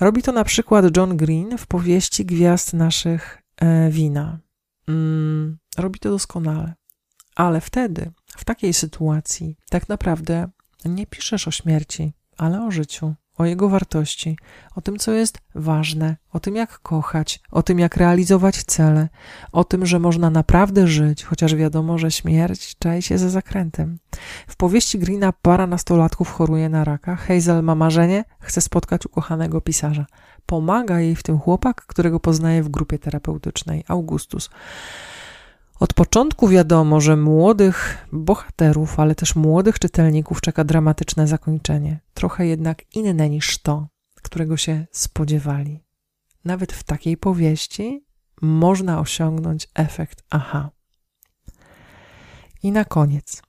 Robi 0.01 0.23
to 0.23 0.33
na 0.33 0.45
przykład 0.45 0.97
John 0.97 1.17
Green 1.17 1.59
w 1.59 1.67
powieści 1.67 2.27
Gwiazd 2.27 2.73
naszych 2.73 3.43
e, 3.57 3.91
wina. 3.91 4.39
Mm, 4.89 5.59
robi 5.77 5.99
to 5.99 6.11
doskonale. 6.11 6.75
Ale 7.37 7.61
wtedy, 7.61 8.13
w 8.37 8.45
takiej 8.45 8.75
sytuacji, 8.75 9.57
tak 9.71 9.89
naprawdę 9.89 10.49
nie 10.85 11.07
piszesz 11.07 11.49
o 11.49 11.51
śmierci, 11.51 12.13
ale 12.37 12.67
o 12.67 12.71
życiu 12.71 13.15
o 13.39 13.45
jego 13.45 13.69
wartości, 13.69 14.39
o 14.75 14.81
tym, 14.81 14.99
co 14.99 15.13
jest 15.13 15.39
ważne, 15.55 16.17
o 16.33 16.41
tym, 16.41 16.57
jak 16.57 16.79
kochać, 16.79 17.41
o 17.51 17.63
tym, 17.63 17.79
jak 17.79 17.97
realizować 17.97 18.65
cele, 18.65 19.09
o 19.53 19.65
tym, 19.65 19.87
że 19.87 19.99
można 19.99 20.31
naprawdę 20.31 20.87
żyć, 20.87 21.25
chociaż 21.25 21.55
wiadomo, 21.55 21.99
że 21.99 22.11
śmierć 22.11 22.79
czai 22.79 23.03
się 23.03 23.19
za 23.19 23.31
zakrętem. 23.31 23.99
W 24.47 24.57
powieści 24.57 24.99
Greena 24.99 25.33
para 25.33 25.67
nastolatków 25.67 26.31
choruje 26.31 26.69
na 26.69 26.85
raka. 26.85 27.17
Hazel 27.17 27.63
ma 27.63 27.75
marzenie, 27.75 28.25
chce 28.41 28.61
spotkać 28.61 29.07
ukochanego 29.07 29.61
pisarza. 29.61 30.07
Pomaga 30.47 31.01
jej 31.01 31.17
w 31.17 31.23
tym 31.23 31.39
chłopak, 31.39 31.87
którego 31.87 32.21
poznaje 32.21 32.63
w 32.63 32.69
grupie 32.69 32.99
terapeutycznej, 32.99 33.85
Augustus. 33.89 34.51
Od 35.81 35.95
początku 35.95 36.49
wiadomo, 36.49 37.01
że 37.01 37.17
młodych 37.17 38.07
bohaterów, 38.13 39.01
ale 39.01 39.15
też 39.15 39.37
młodych 39.37 39.79
czytelników 39.79 40.41
czeka 40.41 40.65
dramatyczne 40.65 41.27
zakończenie, 41.27 42.01
trochę 42.15 42.47
jednak 42.47 42.95
inne 42.95 43.31
niż 43.31 43.59
to, 43.59 43.89
którego 44.23 44.57
się 44.57 44.87
spodziewali. 44.93 45.85
Nawet 46.45 46.73
w 46.73 46.83
takiej 46.83 47.17
powieści 47.17 48.05
można 48.43 49.01
osiągnąć 49.01 49.69
efekt 49.75 50.23
aha. 50.31 50.71
I 52.63 52.73
na 52.73 52.85
koniec, 52.85 53.43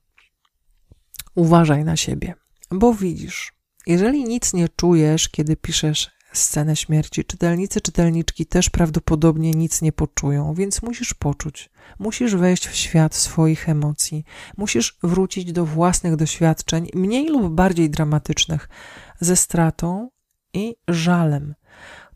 uważaj 1.36 1.84
na 1.84 1.96
siebie, 1.96 2.34
bo 2.72 2.94
widzisz, 2.94 3.54
jeżeli 3.86 4.24
nic 4.24 4.54
nie 4.54 4.70
czujesz, 4.70 5.30
kiedy 5.30 5.56
piszesz 5.56 6.17
scenę 6.38 6.76
śmierci. 6.76 7.26
Czytelnicy, 7.26 7.82
czytelniczki 7.82 8.46
też 8.46 8.70
prawdopodobnie 8.70 9.52
nic 9.52 9.82
nie 9.82 9.92
poczują, 9.92 10.54
więc 10.54 10.82
musisz 10.82 11.14
poczuć. 11.14 11.70
Musisz 12.00 12.36
wejść 12.36 12.68
w 12.68 12.76
świat 12.76 13.16
swoich 13.16 13.70
emocji. 13.70 14.26
Musisz 14.58 14.98
wrócić 15.04 15.52
do 15.52 15.66
własnych 15.66 16.16
doświadczeń, 16.16 16.90
mniej 16.94 17.30
lub 17.30 17.54
bardziej 17.54 17.90
dramatycznych, 17.90 18.70
ze 19.20 19.36
stratą 19.36 20.10
i 20.54 20.76
żalem. 20.88 21.56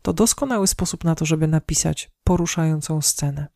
To 0.02 0.12
doskonały 0.12 0.66
sposób 0.66 1.04
na 1.04 1.14
to, 1.14 1.24
żeby 1.24 1.46
napisać 1.46 2.10
poruszającą 2.24 3.00
scenę. 3.02 3.46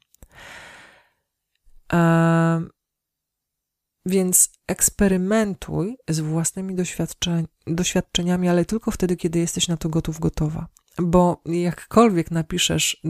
Więc 4.07 4.51
eksperymentuj 4.67 5.97
z 6.09 6.21
własnymi 6.21 6.75
doświadczeń, 6.75 7.47
doświadczeniami, 7.67 8.49
ale 8.49 8.65
tylko 8.65 8.91
wtedy, 8.91 9.17
kiedy 9.17 9.39
jesteś 9.39 9.69
na 9.69 9.77
to 9.77 9.89
gotów, 9.89 10.21
gotowa. 10.21 10.69
Bo 10.99 11.43
jakkolwiek 11.47 12.31
napiszesz 12.31 13.03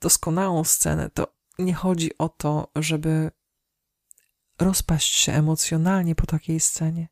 doskonałą 0.00 0.64
scenę, 0.64 1.10
to 1.10 1.34
nie 1.58 1.74
chodzi 1.74 2.18
o 2.18 2.28
to, 2.28 2.70
żeby 2.76 3.30
rozpaść 4.58 5.14
się 5.14 5.32
emocjonalnie 5.32 6.14
po 6.14 6.26
takiej 6.26 6.60
scenie, 6.60 7.08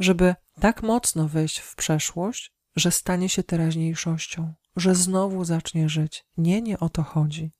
żeby 0.00 0.34
tak 0.60 0.82
mocno 0.82 1.28
wejść 1.28 1.58
w 1.58 1.74
przeszłość, 1.74 2.52
że 2.76 2.90
stanie 2.90 3.28
się 3.28 3.42
teraźniejszością, 3.42 4.54
że 4.76 4.94
znowu 4.94 5.44
zacznie 5.44 5.88
żyć. 5.88 6.24
Nie, 6.36 6.62
nie 6.62 6.78
o 6.78 6.88
to 6.88 7.02
chodzi. 7.02 7.52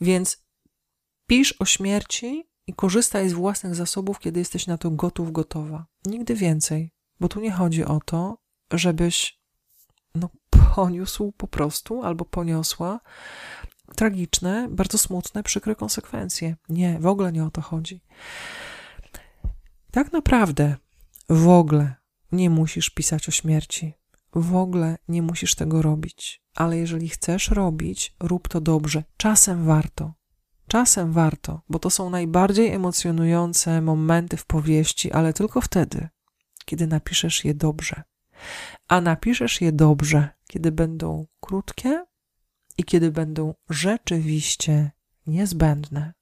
Więc 0.00 0.46
pisz 1.26 1.54
o 1.58 1.64
śmierci 1.64 2.53
i 2.66 2.74
korzystaj 2.74 3.28
z 3.28 3.32
własnych 3.32 3.74
zasobów, 3.74 4.18
kiedy 4.18 4.38
jesteś 4.40 4.66
na 4.66 4.78
to 4.78 4.90
gotów, 4.90 5.32
gotowa. 5.32 5.86
Nigdy 6.06 6.34
więcej, 6.34 6.92
bo 7.20 7.28
tu 7.28 7.40
nie 7.40 7.52
chodzi 7.52 7.84
o 7.84 8.00
to, 8.04 8.38
żebyś 8.72 9.40
no, 10.14 10.28
poniósł 10.74 11.32
po 11.32 11.46
prostu 11.46 12.02
albo 12.02 12.24
poniosła 12.24 13.00
tragiczne, 13.96 14.68
bardzo 14.70 14.98
smutne, 14.98 15.42
przykre 15.42 15.74
konsekwencje. 15.74 16.56
Nie, 16.68 16.98
w 16.98 17.06
ogóle 17.06 17.32
nie 17.32 17.44
o 17.44 17.50
to 17.50 17.60
chodzi. 17.60 18.00
Tak 19.90 20.12
naprawdę 20.12 20.76
w 21.28 21.48
ogóle 21.48 21.94
nie 22.32 22.50
musisz 22.50 22.90
pisać 22.90 23.28
o 23.28 23.32
śmierci. 23.32 23.94
W 24.34 24.56
ogóle 24.56 24.98
nie 25.08 25.22
musisz 25.22 25.54
tego 25.54 25.82
robić. 25.82 26.42
Ale 26.54 26.78
jeżeli 26.78 27.08
chcesz 27.08 27.48
robić, 27.48 28.16
rób 28.20 28.48
to 28.48 28.60
dobrze. 28.60 29.04
Czasem 29.16 29.64
warto. 29.64 30.14
Czasem 30.68 31.12
warto, 31.12 31.62
bo 31.68 31.78
to 31.78 31.90
są 31.90 32.10
najbardziej 32.10 32.72
emocjonujące 32.72 33.80
momenty 33.80 34.36
w 34.36 34.46
powieści, 34.46 35.12
ale 35.12 35.32
tylko 35.32 35.60
wtedy, 35.60 36.08
kiedy 36.64 36.86
napiszesz 36.86 37.44
je 37.44 37.54
dobrze. 37.54 38.02
A 38.88 39.00
napiszesz 39.00 39.60
je 39.60 39.72
dobrze, 39.72 40.28
kiedy 40.46 40.72
będą 40.72 41.26
krótkie 41.40 42.04
i 42.78 42.84
kiedy 42.84 43.10
będą 43.12 43.54
rzeczywiście 43.70 44.90
niezbędne. 45.26 46.12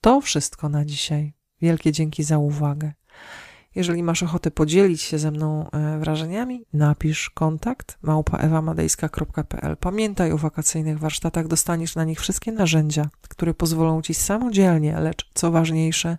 To 0.00 0.20
wszystko 0.20 0.68
na 0.68 0.84
dzisiaj. 0.84 1.34
Wielkie 1.60 1.92
dzięki 1.92 2.22
za 2.22 2.38
uwagę. 2.38 2.92
Jeżeli 3.74 4.02
masz 4.02 4.22
ochotę 4.22 4.50
podzielić 4.50 5.02
się 5.02 5.18
ze 5.18 5.30
mną 5.30 5.70
e, 5.70 5.98
wrażeniami, 5.98 6.64
napisz 6.72 7.30
kontakt 7.30 7.98
małpaewamadejska.pl. 8.02 9.76
Pamiętaj 9.76 10.32
o 10.32 10.38
wakacyjnych 10.38 10.98
warsztatach, 10.98 11.46
dostaniesz 11.46 11.94
na 11.94 12.04
nich 12.04 12.20
wszystkie 12.20 12.52
narzędzia, 12.52 13.08
które 13.28 13.54
pozwolą 13.54 14.02
ci 14.02 14.14
samodzielnie, 14.14 15.00
lecz 15.00 15.30
co 15.34 15.50
ważniejsze, 15.50 16.18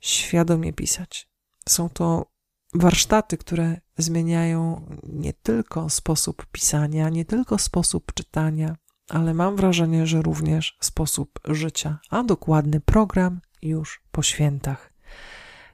świadomie 0.00 0.72
pisać. 0.72 1.28
Są 1.68 1.88
to 1.88 2.30
warsztaty, 2.74 3.38
które 3.38 3.80
zmieniają 3.98 4.86
nie 5.02 5.32
tylko 5.32 5.90
sposób 5.90 6.46
pisania, 6.52 7.08
nie 7.08 7.24
tylko 7.24 7.58
sposób 7.58 8.14
czytania, 8.14 8.76
ale 9.08 9.34
mam 9.34 9.56
wrażenie, 9.56 10.06
że 10.06 10.22
również 10.22 10.76
sposób 10.80 11.40
życia, 11.44 11.98
a 12.10 12.22
dokładny 12.22 12.80
program 12.80 13.40
już 13.62 14.02
po 14.12 14.22
świętach. 14.22 14.89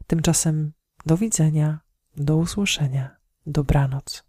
Tymczasem 0.06 0.72
do 1.06 1.16
widzenia, 1.16 1.80
do 2.16 2.36
usłyszenia, 2.36 3.16
dobranoc. 3.46 4.24